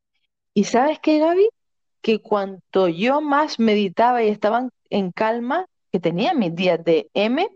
¿Y 0.55 0.65
sabes 0.65 0.99
qué, 1.01 1.19
Gaby? 1.19 1.49
Que 2.01 2.21
cuanto 2.21 2.89
yo 2.89 3.21
más 3.21 3.59
meditaba 3.59 4.23
y 4.23 4.29
estaba 4.29 4.61
en 4.61 4.71
en 4.91 5.13
calma, 5.13 5.67
que 5.93 6.01
tenía 6.01 6.35
mis 6.35 6.55
días 6.55 6.83
de 6.85 7.11
M, 7.15 7.49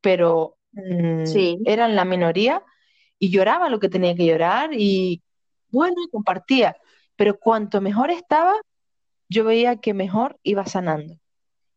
pero 0.00 0.56
mm, 0.72 1.24
Sí, 1.26 1.58
eran 1.64 1.96
la 1.96 2.04
minoría, 2.04 2.62
y 3.20 3.30
lloraba 3.30 3.68
lo 3.68 3.78
que 3.78 3.88
tenía 3.88 4.16
que 4.16 4.26
llorar, 4.26 4.70
y 4.72 5.22
bueno, 5.70 5.96
compartía. 6.10 6.76
Pero 7.14 7.38
cuanto 7.38 7.80
mejor 7.80 8.10
estaba, 8.10 8.54
yo 9.28 9.44
veía 9.44 9.76
que 9.76 9.94
mejor 9.94 10.40
iba 10.42 10.66
sanando 10.66 11.20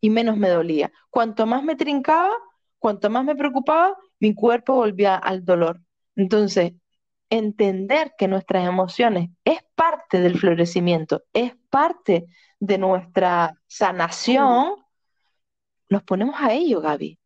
y 0.01 0.09
menos 0.09 0.37
me 0.37 0.49
dolía. 0.49 0.91
Cuanto 1.09 1.45
más 1.45 1.63
me 1.63 1.75
trincaba, 1.75 2.33
cuanto 2.79 3.09
más 3.09 3.23
me 3.25 3.35
preocupaba, 3.35 3.95
mi 4.19 4.33
cuerpo 4.33 4.75
volvía 4.75 5.15
al 5.15 5.45
dolor. 5.45 5.81
Entonces, 6.15 6.73
entender 7.29 8.13
que 8.17 8.27
nuestras 8.27 8.67
emociones 8.67 9.29
es 9.43 9.59
parte 9.75 10.19
del 10.19 10.37
florecimiento, 10.37 11.23
es 11.33 11.53
parte 11.69 12.27
de 12.59 12.77
nuestra 12.77 13.55
sanación, 13.67 14.75
nos 15.89 16.03
ponemos 16.03 16.35
a 16.37 16.53
ello, 16.53 16.81
Gaby. 16.81 17.19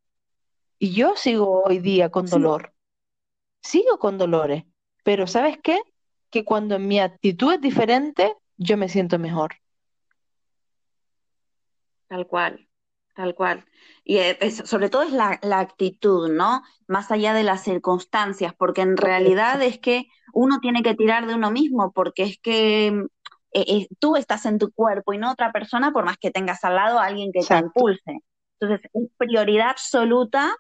Y 0.80 0.92
yo 0.92 1.16
sigo 1.16 1.64
hoy 1.64 1.80
día 1.80 2.10
con 2.10 2.28
dolor, 2.28 2.74
sigo 3.68 4.00
con 4.00 4.18
dolores, 4.18 4.64
pero 5.04 5.28
¿sabes 5.28 5.58
qué? 5.62 5.80
Que 6.30 6.44
cuando 6.46 6.80
mi 6.80 7.00
actitud 7.00 7.54
es 7.54 7.62
diferente, 7.62 8.36
yo 8.58 8.78
me 8.78 8.90
siento 8.90 9.20
mejor. 9.20 9.56
tal 12.08 12.26
cual, 12.28 12.68
tal 13.16 13.36
cual. 13.36 13.66
Y 14.04 14.18
es- 14.18 14.58
sobre 14.66 14.90
todo 14.90 15.04
es 15.04 15.12
la, 15.12 15.40
la 15.42 15.60
actitud, 15.60 16.30
¿no? 16.32 16.62
Más 16.88 17.12
allá 17.12 17.34
de 17.34 17.44
las 17.44 17.64
circunstancias, 17.64 18.54
porque 18.58 18.82
en 18.82 18.98
realidad 18.98 19.62
es 19.62 19.80
que 19.80 20.06
uno 20.34 20.60
tiene 20.62 20.84
que 20.84 20.96
tirar 20.96 21.28
de 21.28 21.36
uno 21.36 21.52
mismo, 21.52 21.92
porque 21.92 22.24
es 22.24 22.40
que 22.40 22.88
eh, 22.88 23.66
eh, 23.68 23.88
tú 24.00 24.16
estás 24.16 24.46
en 24.46 24.60
tu 24.60 24.72
cuerpo 24.72 25.14
y 25.14 25.18
no 25.18 25.32
otra 25.32 25.52
persona, 25.52 25.92
por 25.92 26.06
más 26.06 26.18
que 26.18 26.32
tengas 26.32 26.64
al 26.64 26.76
lado 26.76 27.00
a 27.00 27.06
alguien 27.06 27.32
que 27.34 27.42
te 27.42 27.46
impulse. 27.58 28.20
Entonces, 28.60 28.90
es 28.94 29.10
prioridad 29.18 29.70
absoluta 29.70 30.56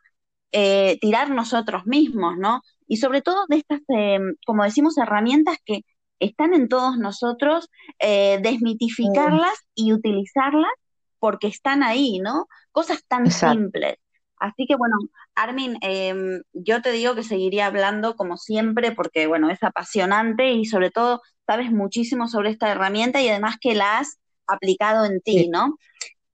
eh, 0.51 0.97
tirar 1.01 1.29
nosotros 1.29 1.85
mismos, 1.85 2.37
¿no? 2.37 2.61
Y 2.87 2.97
sobre 2.97 3.21
todo 3.21 3.45
de 3.49 3.57
estas, 3.57 3.81
eh, 3.95 4.19
como 4.45 4.63
decimos, 4.63 4.97
herramientas 4.97 5.57
que 5.65 5.81
están 6.19 6.53
en 6.53 6.67
todos 6.67 6.97
nosotros, 6.97 7.69
eh, 7.99 8.39
desmitificarlas 8.41 9.53
y 9.75 9.93
utilizarlas 9.93 10.71
porque 11.19 11.47
están 11.47 11.83
ahí, 11.83 12.19
¿no? 12.19 12.47
Cosas 12.71 13.03
tan 13.07 13.25
Exacto. 13.25 13.59
simples. 13.59 13.95
Así 14.39 14.65
que 14.67 14.75
bueno, 14.75 14.95
Armin, 15.35 15.77
eh, 15.81 16.13
yo 16.53 16.81
te 16.81 16.91
digo 16.91 17.15
que 17.15 17.23
seguiría 17.23 17.65
hablando 17.67 18.15
como 18.15 18.37
siempre 18.37 18.91
porque 18.91 19.25
bueno, 19.27 19.49
es 19.49 19.61
apasionante 19.63 20.51
y 20.51 20.65
sobre 20.65 20.91
todo 20.91 21.21
sabes 21.47 21.71
muchísimo 21.71 22.27
sobre 22.27 22.51
esta 22.51 22.69
herramienta 22.71 23.21
y 23.21 23.29
además 23.29 23.55
que 23.59 23.73
la 23.73 23.97
has 23.99 24.19
aplicado 24.45 25.05
en 25.05 25.13
Sí. 25.13 25.21
ti, 25.23 25.49
¿no? 25.49 25.77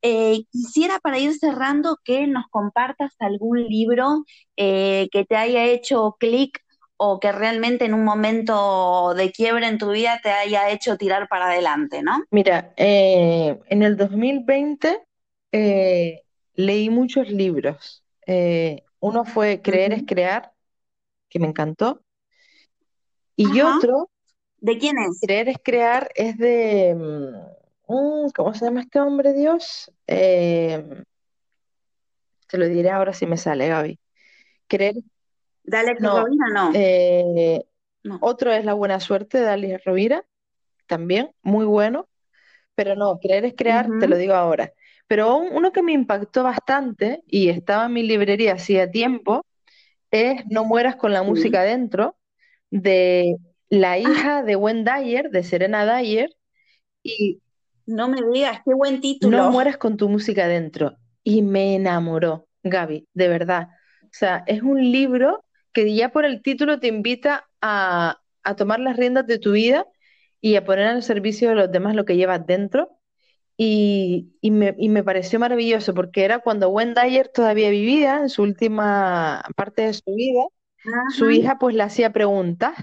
Eh, 0.05 0.43
quisiera 0.51 0.99
para 0.99 1.17
ir 1.17 1.33
cerrando 1.33 1.97
que 2.03 2.27
nos 2.27 2.45
compartas 2.49 3.15
algún 3.19 3.63
libro 3.63 4.25
eh, 4.57 5.07
que 5.13 5.23
te 5.23 5.37
haya 5.37 5.63
hecho 5.63 6.17
clic 6.19 6.59
o 6.97 7.21
que 7.21 7.31
realmente 7.31 7.85
en 7.85 7.93
un 7.93 8.03
momento 8.03 9.13
de 9.15 9.31
quiebre 9.31 9.67
en 9.67 9.77
tu 9.77 9.91
vida 9.91 10.19
te 10.21 10.29
haya 10.29 10.69
hecho 10.71 10.97
tirar 10.97 11.29
para 11.29 11.45
adelante, 11.45 12.03
¿no? 12.03 12.21
Mira, 12.31 12.73
eh, 12.75 13.57
en 13.69 13.81
el 13.81 13.95
2020 13.95 15.01
eh, 15.53 16.21
leí 16.55 16.89
muchos 16.89 17.29
libros. 17.29 18.03
Uno 18.99 19.23
fue 19.23 19.61
Creer 19.61 19.93
es 19.93 20.03
crear, 20.05 20.51
que 21.29 21.39
me 21.39 21.47
encantó, 21.47 22.01
y 23.37 23.45
Ajá. 23.45 23.77
otro, 23.77 24.09
¿De 24.59 24.77
quién 24.77 24.97
es? 24.97 25.19
Creer 25.21 25.49
es 25.49 25.57
crear, 25.63 26.09
es 26.15 26.37
de, 26.37 26.95
mm, 27.87 28.29
¿cómo 28.35 28.53
se 28.53 28.65
llama 28.65 28.81
este 28.81 28.99
hombre, 28.99 29.33
Dios? 29.33 29.91
Eh, 30.07 31.03
te 32.47 32.57
lo 32.57 32.67
diré 32.67 32.89
ahora 32.91 33.13
si 33.13 33.25
me 33.25 33.37
sale, 33.37 33.67
Gaby. 33.67 33.99
Creer, 34.67 34.95
¿De 35.63 35.77
Alex 35.77 36.01
no, 36.01 36.13
Rovira? 36.13 36.45
No, 36.53 36.71
eh, 36.73 37.65
no. 38.03 38.19
otro 38.21 38.51
es 38.53 38.65
La 38.65 38.73
buena 38.73 38.99
suerte 38.99 39.39
de 39.39 39.49
Alice 39.49 39.79
Rovira, 39.85 40.25
también, 40.87 41.31
muy 41.43 41.65
bueno. 41.65 42.09
Pero 42.75 42.95
no, 42.95 43.19
creer 43.19 43.45
es 43.45 43.55
crear, 43.57 43.93
te 43.99 44.07
lo 44.07 44.17
digo 44.17 44.33
ahora. 44.35 44.73
Pero 45.07 45.37
un- 45.37 45.53
uno 45.55 45.71
que 45.73 45.83
me 45.83 45.93
impactó 45.93 46.43
bastante 46.43 47.23
y 47.27 47.49
estaba 47.49 47.87
en 47.87 47.93
mi 47.93 48.03
librería 48.03 48.53
hacía 48.55 48.89
tiempo 48.91 49.45
es 50.11 50.45
No 50.47 50.65
mueras 50.65 50.95
con 50.97 51.13
la 51.13 51.23
música 51.23 51.63
dentro, 51.63 52.17
de 52.71 53.37
la 53.69 53.97
Ah, 54.03 54.11
hija 54.13 54.43
de 54.43 54.55
Wayne 54.57 54.83
Dyer, 54.85 55.29
de 55.31 55.43
Serena 55.43 55.85
Dyer, 55.97 56.31
y 57.03 57.42
no 57.85 58.07
me 58.09 58.21
digas, 58.33 58.61
qué 58.65 58.73
buen 58.73 59.01
No 59.19 59.41
título. 59.41 59.49
mueras 59.49 59.77
con 59.77 59.97
tu 59.97 60.09
música 60.09 60.47
dentro. 60.47 60.97
Y 61.23 61.41
me 61.41 61.75
enamoró, 61.75 62.47
Gaby, 62.63 63.07
de 63.13 63.27
verdad. 63.27 63.69
O 64.03 64.07
sea, 64.11 64.43
es 64.47 64.61
un 64.61 64.91
libro 64.91 65.43
que 65.71 65.93
ya 65.95 66.09
por 66.11 66.25
el 66.25 66.41
título 66.41 66.79
te 66.79 66.87
invita 66.87 67.49
a, 67.61 68.19
a 68.43 68.55
tomar 68.55 68.79
las 68.79 68.97
riendas 68.97 69.25
de 69.27 69.39
tu 69.39 69.53
vida 69.53 69.85
y 70.41 70.55
a 70.55 70.65
poner 70.65 70.87
al 70.87 71.03
servicio 71.03 71.49
de 71.49 71.55
los 71.55 71.71
demás 71.71 71.95
lo 71.95 72.05
que 72.05 72.17
llevas 72.17 72.45
dentro. 72.45 72.99
Y, 73.57 74.33
y 74.41 74.51
me, 74.51 74.75
y 74.79 74.89
me 74.89 75.03
pareció 75.03 75.39
maravilloso 75.39 75.93
porque 75.93 76.25
era 76.25 76.39
cuando 76.39 76.69
Wendy 76.69 77.01
Dyer 77.01 77.29
todavía 77.29 77.69
vivía 77.71 78.17
en 78.21 78.29
su 78.29 78.43
última 78.43 79.43
parte 79.55 79.83
de 79.83 79.93
su 79.93 80.03
vida, 80.15 80.41
su 81.07 81.31
hija 81.31 81.57
pues 81.59 81.75
le 81.75 81.83
hacía 81.83 82.13
preguntas 82.13 82.75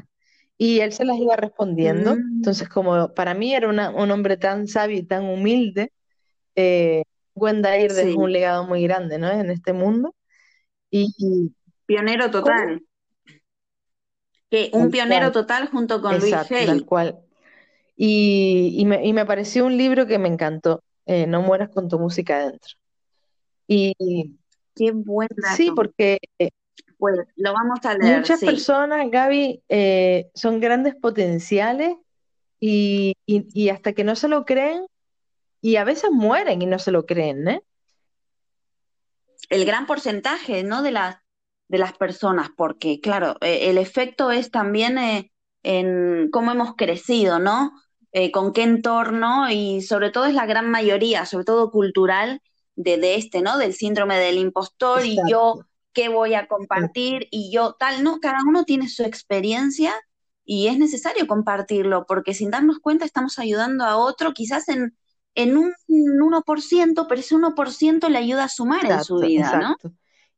y 0.60 0.80
él 0.80 0.92
se 0.92 1.04
las 1.06 1.18
iba 1.18 1.36
respondiendo. 1.36 2.12
Mm. 2.16 2.34
Entonces, 2.36 2.68
como 2.68 3.14
para 3.14 3.34
mí 3.34 3.54
era 3.54 3.68
una- 3.68 3.90
un 3.90 4.10
hombre 4.12 4.36
tan 4.38 4.68
sabio 4.68 4.98
y 4.98 5.04
tan 5.04 5.24
humilde, 5.26 5.92
eh, 6.56 7.04
dejó 7.96 8.00
Sí, 8.02 8.16
un 8.20 8.32
legado 8.32 8.66
muy 8.66 8.82
grande, 8.84 9.18
¿no? 9.18 9.30
En 9.30 9.50
este 9.50 9.72
mundo. 9.72 10.14
Y, 10.90 11.14
y- 11.18 11.54
pionero 11.86 12.30
total. 12.30 12.82
Que 14.50 14.70
un 14.72 14.90
Tal 14.90 14.90
pionero 14.90 15.30
cual, 15.30 15.32
total 15.32 15.68
junto 15.70 16.00
con 16.02 16.18
Luis 16.20 16.34
exacto, 16.34 16.54
tal 16.64 16.80
Hay. 16.80 16.86
cual. 16.86 17.20
Y, 17.96 18.76
y 18.78 18.86
me, 18.86 19.06
y 19.06 19.12
me 19.14 19.26
pareció 19.26 19.66
un 19.66 19.76
libro 19.78 20.06
que 20.06 20.18
me 20.18 20.28
encantó, 20.28 20.82
eh, 21.06 21.26
No 21.28 21.42
mueras 21.42 21.70
con 21.70 21.88
tu 21.88 21.98
música 21.98 22.38
adentro. 22.38 22.74
Y 23.68 23.94
Qué 24.74 24.92
buen 24.92 25.28
sí, 25.38 25.64
dato. 25.64 25.74
porque 25.76 26.18
Pues 27.00 27.18
lo 27.36 27.52
vamos 27.54 27.80
a 27.84 27.94
leer, 27.96 28.18
muchas 28.20 28.38
sí. 28.38 28.46
personas, 28.46 29.10
Gaby, 29.10 29.64
eh, 29.68 30.30
son 30.34 30.60
grandes 30.60 30.94
potenciales 30.94 31.96
y, 32.60 33.14
y- 33.26 33.48
y 33.54 33.70
hasta 33.70 33.94
que 33.94 34.04
no 34.04 34.14
se 34.14 34.28
lo 34.28 34.44
creen, 34.44 34.86
y 35.62 35.76
a 35.76 35.84
veces 35.84 36.10
mueren 36.12 36.62
y 36.62 36.66
no 36.66 36.78
se 36.78 36.92
lo 36.92 37.06
creen, 37.06 37.48
¿eh? 37.48 37.62
El 39.48 39.64
gran 39.64 39.86
porcentaje, 39.86 40.62
¿no? 40.62 40.82
De 40.82 40.92
las, 40.92 41.16
de 41.68 41.78
las 41.78 41.94
personas, 41.96 42.50
porque 42.56 43.00
claro, 43.00 43.36
eh, 43.40 43.70
el 43.70 43.78
efecto 43.78 44.30
es 44.30 44.50
también 44.50 44.98
eh, 44.98 45.32
en 45.62 46.28
cómo 46.30 46.52
hemos 46.52 46.76
crecido, 46.76 47.38
¿no? 47.38 47.72
Eh, 48.12 48.30
con 48.30 48.52
qué 48.52 48.62
entorno 48.62 49.50
y 49.50 49.82
sobre 49.82 50.10
todo 50.10 50.26
es 50.26 50.34
la 50.34 50.46
gran 50.46 50.70
mayoría, 50.70 51.26
sobre 51.26 51.44
todo 51.44 51.70
cultural, 51.70 52.42
de, 52.76 52.98
de 52.98 53.14
este, 53.16 53.40
¿no? 53.42 53.56
Del 53.58 53.72
síndrome 53.72 54.18
del 54.18 54.38
impostor 54.38 55.04
y 55.04 55.18
yo 55.28 55.60
qué 55.92 56.08
voy 56.08 56.34
a 56.34 56.46
compartir 56.48 57.28
y 57.30 57.50
yo 57.52 57.74
tal, 57.78 58.02
¿no? 58.04 58.20
Cada 58.20 58.38
uno 58.46 58.64
tiene 58.64 58.88
su 58.88 59.02
experiencia 59.04 59.92
y 60.44 60.68
es 60.68 60.78
necesario 60.78 61.26
compartirlo 61.26 62.06
porque 62.06 62.34
sin 62.34 62.50
darnos 62.50 62.78
cuenta 62.80 63.04
estamos 63.04 63.38
ayudando 63.38 63.84
a 63.84 63.96
otro 63.96 64.32
quizás 64.32 64.68
en, 64.68 64.96
en 65.34 65.56
un 65.56 65.74
uno 65.88 66.42
por 66.42 66.60
ciento 66.62 67.06
pero 67.08 67.20
ese 67.20 67.34
uno 67.36 67.54
por 67.54 67.70
ciento 67.72 68.08
le 68.08 68.18
ayuda 68.18 68.44
a 68.44 68.48
sumar 68.48 68.86
en 68.86 69.00
su 69.00 69.18
Exacto, 69.18 69.20
vida, 69.20 69.56
¿no? 69.56 69.76
exacto. 69.76 69.92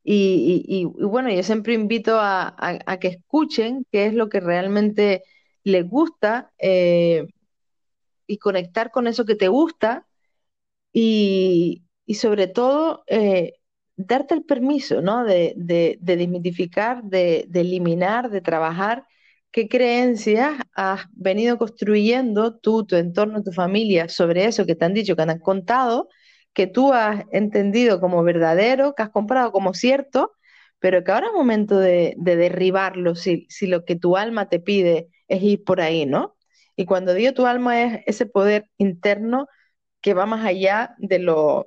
Y, 0.05 0.65
y- 0.67 0.81
y- 0.83 1.03
y 1.03 1.05
bueno, 1.07 1.31
yo 1.31 1.43
siempre 1.43 1.75
invito 1.75 2.19
a, 2.19 2.49
a- 2.49 2.79
a 2.87 2.99
que 2.99 3.09
escuchen 3.09 3.87
qué 3.93 4.07
es 4.07 4.15
lo 4.15 4.29
que 4.29 4.41
realmente 4.41 5.23
les 5.65 5.88
gusta 5.88 6.53
eh, 6.59 7.27
y 8.27 8.38
conectar 8.38 8.91
con 8.91 9.07
eso 9.07 9.25
que 9.25 9.35
te 9.37 9.49
gusta 9.49 10.07
y, 10.93 11.85
y 12.07 12.15
sobre 12.17 12.49
todo 12.49 13.05
eh, 13.09 13.55
darte 13.97 14.35
el 14.35 14.45
permiso, 14.45 15.01
¿no? 15.03 15.25
De, 15.25 15.55
de, 15.57 15.99
de 16.01 16.17
desmitificar, 16.17 17.03
de, 17.05 17.45
de 17.49 17.61
eliminar, 17.61 18.31
de 18.31 18.41
trabajar 18.41 19.07
qué 19.51 19.69
creencias 19.69 20.55
has 20.75 21.07
venido 21.13 21.59
construyendo 21.59 22.57
tú, 22.59 22.85
tu 22.87 22.97
entorno, 22.97 23.43
tu 23.43 23.53
familia 23.53 24.09
sobre 24.09 24.47
eso 24.47 24.67
que 24.67 24.75
te 24.75 24.85
han 24.85 24.95
dicho, 24.95 25.15
que 25.17 25.25
te 25.27 25.31
han 25.33 25.39
contado, 25.41 26.09
que 26.55 26.67
tú 26.67 26.93
has 26.93 27.25
entendido 27.33 28.01
como 28.01 28.23
verdadero, 28.23 28.95
que 28.95 29.03
has 29.03 29.11
comprado 29.11 29.53
como 29.53 29.75
cierto, 29.75 30.33
pero 30.79 31.05
que 31.05 31.13
ahora 31.13 31.29
es 31.29 31.33
momento 31.33 31.79
de, 31.79 32.15
de 32.19 32.37
derribarlo 32.37 33.15
si, 33.15 33.47
si 33.49 33.67
lo 33.67 33.85
que 33.85 33.97
tu 33.97 34.17
alma 34.17 34.49
te 34.49 34.59
pide 34.61 35.09
es 35.29 35.43
ir 35.43 35.65
por 35.65 35.81
ahí, 35.81 36.07
¿no? 36.07 36.37
Y 36.77 36.87
cuando 36.87 37.15
digo 37.15 37.33
tu 37.35 37.47
alma 37.47 37.83
es 37.83 38.01
ese 38.07 38.27
poder 38.27 38.69
interno 38.79 39.47
que 40.01 40.15
va 40.15 40.27
más 40.27 40.45
allá 40.47 40.95
de 40.99 41.19
lo, 41.21 41.67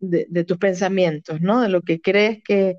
de, 0.00 0.26
de 0.28 0.44
tus 0.44 0.58
pensamientos, 0.58 1.40
¿no? 1.40 1.60
De 1.60 1.68
lo 1.68 1.82
que 1.82 2.00
crees 2.00 2.42
que, 2.42 2.78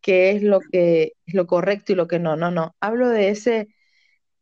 que 0.00 0.30
es 0.30 0.42
lo 0.42 0.60
que 0.60 1.12
es 1.26 1.34
lo 1.34 1.46
correcto 1.46 1.92
y 1.92 1.96
lo 1.96 2.08
que 2.08 2.18
no. 2.18 2.36
No, 2.36 2.50
no. 2.50 2.74
Hablo 2.80 3.08
de 3.08 3.28
ese, 3.28 3.68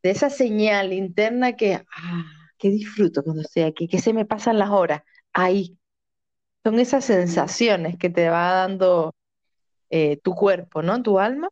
de 0.03 0.11
esa 0.11 0.29
señal 0.29 0.93
interna 0.93 1.55
que, 1.57 1.75
ah, 1.75 2.25
que 2.57 2.69
disfruto 2.69 3.23
cuando 3.23 3.41
estoy 3.41 3.63
aquí, 3.63 3.87
que 3.87 3.99
se 3.99 4.13
me 4.13 4.25
pasan 4.25 4.59
las 4.59 4.69
horas. 4.69 5.01
Ahí. 5.33 5.77
Son 6.63 6.79
esas 6.79 7.05
sensaciones 7.05 7.97
que 7.97 8.11
te 8.11 8.29
va 8.29 8.51
dando 8.53 9.15
eh, 9.89 10.17
tu 10.17 10.35
cuerpo, 10.35 10.83
¿no? 10.83 11.01
Tu 11.01 11.19
alma. 11.19 11.49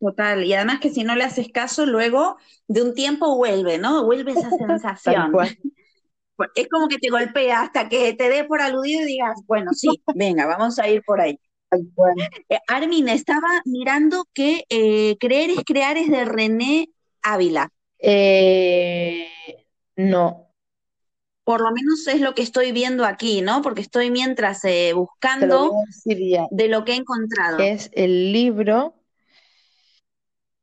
Total, 0.00 0.44
y 0.44 0.52
además 0.52 0.80
que 0.80 0.90
si 0.90 1.04
no 1.04 1.14
le 1.14 1.24
haces 1.24 1.48
caso, 1.48 1.86
luego 1.86 2.36
de 2.68 2.82
un 2.82 2.94
tiempo 2.94 3.36
vuelve, 3.36 3.78
¿no? 3.78 4.04
Vuelve 4.04 4.32
esa 4.32 4.50
sensación. 4.58 5.32
Cual. 6.36 6.50
Es 6.54 6.68
como 6.68 6.88
que 6.88 6.98
te 6.98 7.10
golpea 7.10 7.62
hasta 7.62 7.88
que 7.88 8.14
te 8.14 8.28
dé 8.28 8.44
por 8.44 8.60
aludido 8.60 9.02
y 9.02 9.06
digas, 9.06 9.40
bueno, 9.46 9.72
sí, 9.72 9.88
venga, 10.14 10.46
vamos 10.46 10.78
a 10.78 10.88
ir 10.88 11.02
por 11.04 11.20
ahí. 11.20 11.38
Eh, 12.48 12.58
Armin, 12.68 13.08
estaba 13.08 13.48
mirando 13.64 14.24
que 14.32 14.64
eh, 14.68 15.16
Creer 15.18 15.50
es 15.50 15.64
crear 15.64 15.96
es 15.96 16.08
de 16.10 16.24
René 16.24 16.88
Ávila. 17.22 17.70
Eh, 17.98 19.26
no, 19.96 20.48
Por 21.44 21.60
lo 21.60 21.70
menos 21.72 22.06
es 22.06 22.20
lo 22.20 22.34
que 22.34 22.42
estoy 22.42 22.72
viendo 22.72 23.04
aquí, 23.04 23.40
¿no? 23.40 23.62
Porque 23.62 23.80
estoy 23.80 24.10
mientras 24.10 24.62
lo 24.64 24.94
buscando 24.94 25.72
de 26.04 26.68
lo 26.68 26.84
que 26.84 26.92
he 26.92 26.96
encontrado. 26.96 27.58
Es 27.58 27.90
el 27.92 28.32
libro. 28.32 28.94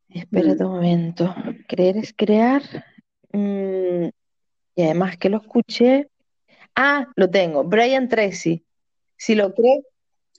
Espérate 0.10 0.64
Mm. 0.64 0.68
un 0.68 0.74
momento. 0.74 1.36
Creer 1.68 1.98
es 1.98 2.14
crear. 2.16 2.62
Mm, 3.32 4.10
y 4.76 4.84
además 4.84 5.18
que 5.18 5.30
lo 5.30 5.38
escuché. 5.38 6.10
Ah, 6.76 7.08
lo 7.16 7.30
tengo. 7.30 7.64
Brian 7.64 8.08
Tracy. 8.10 8.66
Si 9.18 9.36
lo 9.36 9.54
crees, 9.54 9.86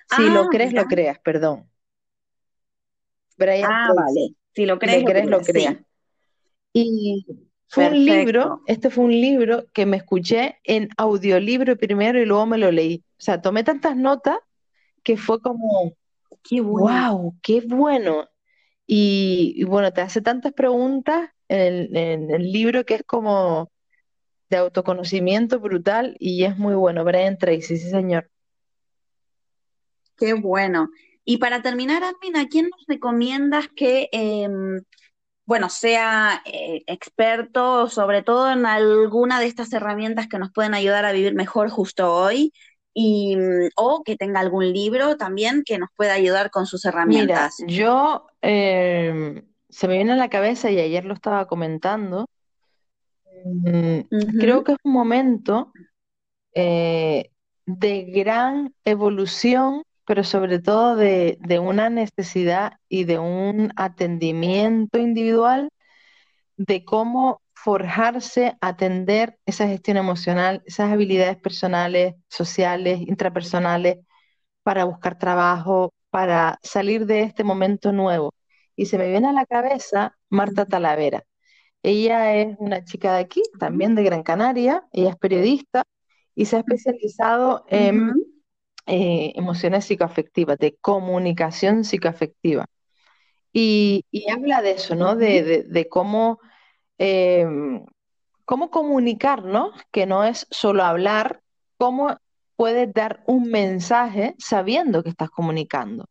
si 0.07 0.31
Ah, 0.31 0.31
lo 0.31 0.49
crees, 0.51 0.73
mira. 0.73 0.83
lo 0.83 0.87
creas, 0.88 1.18
perdón. 1.20 1.70
Brian 3.38 3.68
Ah, 3.68 3.83
Tracy. 3.83 3.94
vale. 3.97 4.35
Si 4.55 4.66
lo 4.66 4.79
Si 4.79 4.87
crees, 4.87 5.03
lo 5.03 5.05
lo 5.05 5.12
crees, 5.12 5.27
lo 5.29 5.44
creas. 5.44 5.77
Sí, 6.73 6.75
Y 6.75 7.27
fue 7.68 7.87
un 7.87 7.94
libro, 8.05 8.62
este 8.66 8.90
fue 8.90 9.05
un 9.05 9.12
libro 9.12 9.66
que 9.73 9.87
me 9.87 9.97
escuché 9.97 10.59
en 10.64 10.88
audiolibro 10.97 11.77
primero 11.77 12.20
y 12.20 12.27
luego 12.27 12.47
me 12.47 12.59
lo 12.59 12.70
leí. 12.73 13.05
O 13.18 13.23
sea, 13.23 13.42
tomé 13.42 13.64
tantas 13.64 13.97
notas 13.97 14.38
que 15.05 15.16
fue 15.18 15.40
como, 15.42 15.94
Qué 16.42 16.61
bueno. 16.61 17.05
wow, 17.05 17.37
qué 17.42 17.62
bueno. 17.62 18.29
Y, 18.87 19.55
y 19.59 19.64
bueno, 19.64 19.92
te 19.92 20.03
hace 20.03 20.23
tantas 20.23 20.53
preguntas 20.55 21.31
en 21.49 21.61
el, 21.61 21.97
en 21.99 22.33
el 22.33 22.53
libro 22.53 22.85
que 22.87 22.97
es 22.97 23.05
como 23.05 23.73
de 24.50 24.57
autoconocimiento 24.59 25.59
brutal 25.61 26.16
y 26.18 26.44
es 26.44 26.57
muy 26.59 26.74
bueno. 26.74 27.04
Brian 27.04 27.38
Tracy, 27.38 27.78
sí, 27.78 27.90
señor. 27.90 28.30
Qué 30.16 30.35
bueno. 30.35 30.90
Y 31.24 31.38
para 31.38 31.62
terminar, 31.62 32.04
Admin, 32.04 32.37
¿a 32.37 32.46
quién 32.48 32.68
nos 32.70 32.85
recomiendas 32.87 33.68
que, 33.74 34.09
em, 34.12 34.83
bueno, 35.46 35.68
sea 35.68 36.42
eh, 36.44 36.83
experto, 36.87 37.88
sobre 37.88 38.22
todo 38.22 38.50
en 38.50 38.66
alguna 38.66 39.40
de 39.40 39.46
estas 39.46 39.72
herramientas 39.72 40.28
que 40.28 40.38
nos 40.38 40.52
pueden 40.52 40.74
ayudar 40.74 41.04
a 41.04 41.12
vivir 41.12 41.35
mejor 41.35 41.70
justo 41.70 42.12
hoy? 42.14 42.52
Y, 42.92 43.37
mm, 43.37 43.70
o 43.76 44.04
que 44.04 44.16
tenga 44.16 44.40
algún 44.40 44.72
libro 44.72 45.16
también 45.16 45.62
que 45.64 45.78
nos 45.78 45.88
pueda 45.96 46.12
ayudar 46.14 46.50
con 46.50 46.66
sus 46.66 46.85
Mira, 46.85 46.90
herramientas. 46.90 47.57
yo 47.66 48.26
eh, 48.42 49.42
se 49.68 49.88
me 49.88 49.94
viene 49.94 50.12
a 50.12 50.16
la 50.16 50.28
cabeza 50.28 50.70
y 50.70 50.78
ayer 50.78 51.04
lo 51.04 51.14
estaba 51.14 51.46
comentando. 51.46 52.26
Mm, 53.44 54.38
creo 54.40 54.64
que 54.64 54.72
es 54.72 54.78
un 54.85 54.92
momento 54.92 55.72
eh, 56.54 57.30
de 57.66 58.04
gran 58.04 58.74
evolución, 58.85 59.83
pero 60.07 60.24
sobre 60.24 60.61
todo 60.61 60.96
de, 60.96 61.38
de 61.40 61.59
una 61.59 61.90
necesidad 61.90 62.74
y 62.88 63.04
de 63.04 63.18
un 63.18 63.72
atendimiento 63.76 64.98
individual 64.98 65.70
de 66.57 66.85
cómo 66.85 67.42
forjarse, 67.54 68.57
atender 68.61 69.38
esa 69.46 69.66
gestión 69.68 69.96
emocional, 69.96 70.62
esas 70.66 70.92
habilidades 70.92 71.38
personales, 71.38 72.14
sociales, 72.28 73.00
intrapersonales, 73.00 73.98
para 74.62 74.85
buscar 74.85 75.18
trabajo, 75.18 75.92
para 76.11 76.59
salir 76.62 77.07
de 77.07 77.22
este 77.22 77.44
momento 77.44 77.92
nuevo. 77.92 78.35
Y 78.76 78.87
se 78.87 78.98
me 78.98 79.09
viene 79.09 79.28
a 79.28 79.33
la 79.33 79.46
cabeza 79.46 80.16
Marta 80.30 80.66
Talavera. 80.66 81.24
Ella 81.85 82.37
es 82.37 82.57
una 82.61 82.85
chica 82.85 83.14
de 83.14 83.20
aquí, 83.22 83.43
también 83.61 83.97
de 83.97 84.05
Gran 84.05 84.24
Canaria, 84.24 84.85
ella 84.93 85.11
es 85.11 85.16
periodista 85.18 85.85
y 86.37 86.47
se 86.47 86.57
ha 86.57 86.61
especializado 86.61 87.66
en 87.68 88.14
eh, 88.87 89.32
emociones 89.37 89.87
psicoafectivas, 89.87 90.59
de 90.59 90.76
comunicación 90.80 91.85
psicoafectiva. 91.85 92.66
Y, 93.53 94.05
y 94.11 94.30
habla 94.30 94.62
de 94.62 94.72
eso, 94.72 94.95
¿no? 94.97 95.16
De, 95.16 95.39
Ujú. 95.41 95.49
de- 95.49 95.62
de 95.64 95.89
cómo, 95.89 96.41
eh, 96.99 97.47
cómo 98.45 98.70
comunicarnos, 98.70 99.72
que 99.91 100.07
no 100.07 100.24
es 100.24 100.47
solo 100.51 100.85
hablar, 100.85 101.43
cómo 101.78 102.16
puedes 102.57 102.93
dar 102.93 103.22
un 103.26 103.51
mensaje 103.51 104.35
sabiendo 104.39 105.03
que 105.03 105.11
estás 105.11 105.30
comunicando, 105.30 106.07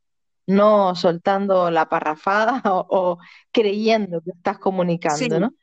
no 0.47 0.95
soltando 0.95 1.71
la 1.71 1.89
parrafada 1.89 2.61
o, 2.71 2.85
o 2.89 3.19
creyendo 3.51 4.21
que 4.21 4.31
estás 4.31 4.59
Sí, 5.07 5.29
comunicando, 5.29 5.39
¿no? 5.39 5.53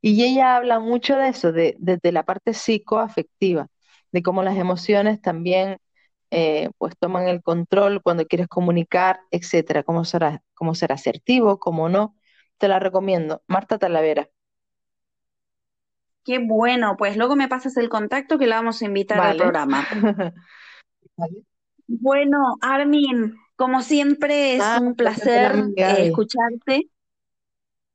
Y 0.00 0.24
ella 0.24 0.56
habla 0.56 0.80
mucho 0.80 1.16
de 1.16 1.28
eso, 1.28 1.52
de, 1.52 1.76
desde 1.78 2.12
la 2.12 2.24
parte 2.24 2.54
psicoafectiva, 2.54 3.68
de 4.12 4.22
cómo 4.22 4.42
las 4.42 4.56
emociones 4.58 5.20
también 5.20 5.78
eh, 6.30 6.70
pues 6.78 6.94
toman 6.98 7.28
el 7.28 7.42
control 7.42 8.02
cuando 8.02 8.26
quieres 8.26 8.48
comunicar, 8.48 9.20
etcétera, 9.30 9.82
cómo 9.84 10.04
ser, 10.04 10.40
cómo 10.54 10.74
ser 10.74 10.92
asertivo, 10.92 11.58
cómo 11.58 11.88
no. 11.88 12.16
Te 12.58 12.68
la 12.68 12.78
recomiendo. 12.78 13.42
Marta 13.48 13.78
Talavera. 13.78 14.28
Qué 16.24 16.38
bueno, 16.38 16.96
pues 16.98 17.16
luego 17.16 17.36
me 17.36 17.48
pasas 17.48 17.76
el 17.78 17.88
contacto 17.88 18.38
que 18.38 18.46
la 18.46 18.56
vamos 18.56 18.82
a 18.82 18.84
invitar 18.84 19.24
al 19.24 19.34
programa. 19.36 19.88
Vale. 21.16 21.44
Bueno, 21.88 22.56
Armin, 22.62 23.36
como 23.56 23.82
siempre 23.82 24.56
es 24.56 24.62
Ah, 24.62 24.78
un 24.80 24.94
placer, 24.94 25.52
placer 25.74 25.98
eh, 26.00 26.06
escucharte. 26.08 26.90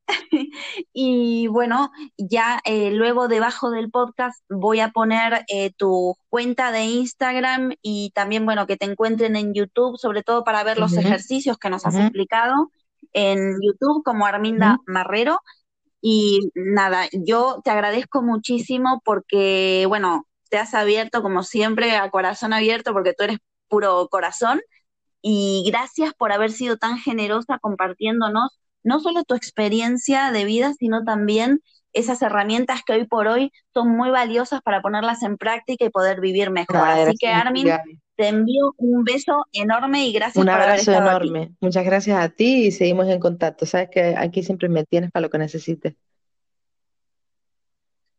Y 0.94 1.48
bueno, 1.48 1.92
ya 2.18 2.60
eh, 2.66 2.92
luego 2.92 3.28
debajo 3.28 3.72
del 3.72 3.90
podcast 3.90 4.44
voy 4.50 4.80
a 4.80 4.90
poner 4.90 5.46
eh, 5.48 5.72
tu 5.78 6.16
cuenta 6.30 6.72
de 6.72 6.84
Instagram 6.84 7.74
y 7.82 8.12
también, 8.14 8.46
bueno, 8.46 8.68
que 8.68 8.78
te 8.78 8.86
encuentren 8.86 9.36
en 9.36 9.54
YouTube, 9.54 9.98
sobre 9.98 10.24
todo 10.24 10.44
para 10.44 10.64
ver 10.64 10.78
los 10.78 10.98
ejercicios 10.98 11.58
que 11.58 11.70
nos 11.70 11.86
has 11.86 11.96
explicado 11.96 12.72
en 13.14 13.58
YouTube 13.62 14.04
como 14.04 14.26
Arminda. 14.26 14.80
Marrero. 14.86 15.40
Y 16.02 16.40
nada, 16.56 17.06
yo 17.12 17.62
te 17.64 17.70
agradezco 17.70 18.24
muchísimo 18.24 19.02
porque, 19.06 19.86
bueno, 19.88 20.26
te 20.50 20.58
has 20.58 20.74
abierto 20.74 21.22
como 21.22 21.44
siempre 21.44 21.96
a 21.96 22.10
corazón 22.10 22.54
abierto 22.54 22.92
porque 22.94 23.14
tú 23.14 23.24
eres 23.24 23.38
puro 23.68 24.08
corazón 24.10 24.62
y 25.22 25.64
gracias 25.68 26.14
por 26.14 26.32
haber 26.32 26.52
sido 26.52 26.78
tan 26.78 26.98
generosa 26.98 27.60
compartiéndonos 27.60 28.60
no 28.84 29.00
solo 29.00 29.24
tu 29.24 29.36
experiencia 29.36 30.32
de 30.32 30.46
vida, 30.46 30.74
sino 30.74 31.04
también 31.04 31.60
esas 31.94 32.22
herramientas 32.22 32.82
que 32.86 32.94
hoy 32.94 33.06
por 33.06 33.28
hoy 33.28 33.52
son 33.74 33.90
muy 33.96 34.10
valiosas 34.10 34.62
para 34.62 34.82
ponerlas 34.82 35.24
en 35.24 35.38
práctica 35.38 35.86
y 35.86 35.90
poder 35.90 36.22
vivir 36.22 36.50
mejor. 36.50 36.78
Así 36.78 37.16
que 37.20 37.28
Armin, 37.28 37.68
Gaby. 37.68 38.00
te 38.16 38.30
envío 38.30 38.74
un 38.78 39.04
beso 39.04 39.46
enorme 39.52 40.08
y 40.08 40.14
gracias 40.14 40.38
Un 40.38 40.46
por 40.46 40.54
haber 40.56 40.70
abrazo 40.70 40.92
estado 40.92 41.10
aquí. 41.18 41.28
enorme. 41.28 41.52
Muchas 41.60 41.86
gracias 41.86 42.18
a 42.24 42.30
ti 42.30 42.68
y 42.68 42.72
seguimos 42.72 43.08
en 43.10 43.20
contacto. 43.20 43.66
Sabes 43.66 43.90
que 43.92 44.16
aquí 44.18 44.42
siempre 44.42 44.70
me 44.70 44.86
tienes 44.86 45.12
para 45.12 45.22
lo 45.22 45.30
que 45.30 45.38
necesites. 45.38 45.94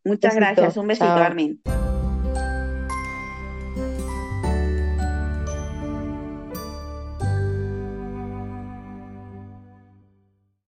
Muchas 0.05 0.35
gracias, 0.35 0.77
un 0.77 0.87
besito, 0.89 1.07
Chao. 1.07 1.19
Armin. 1.19 1.61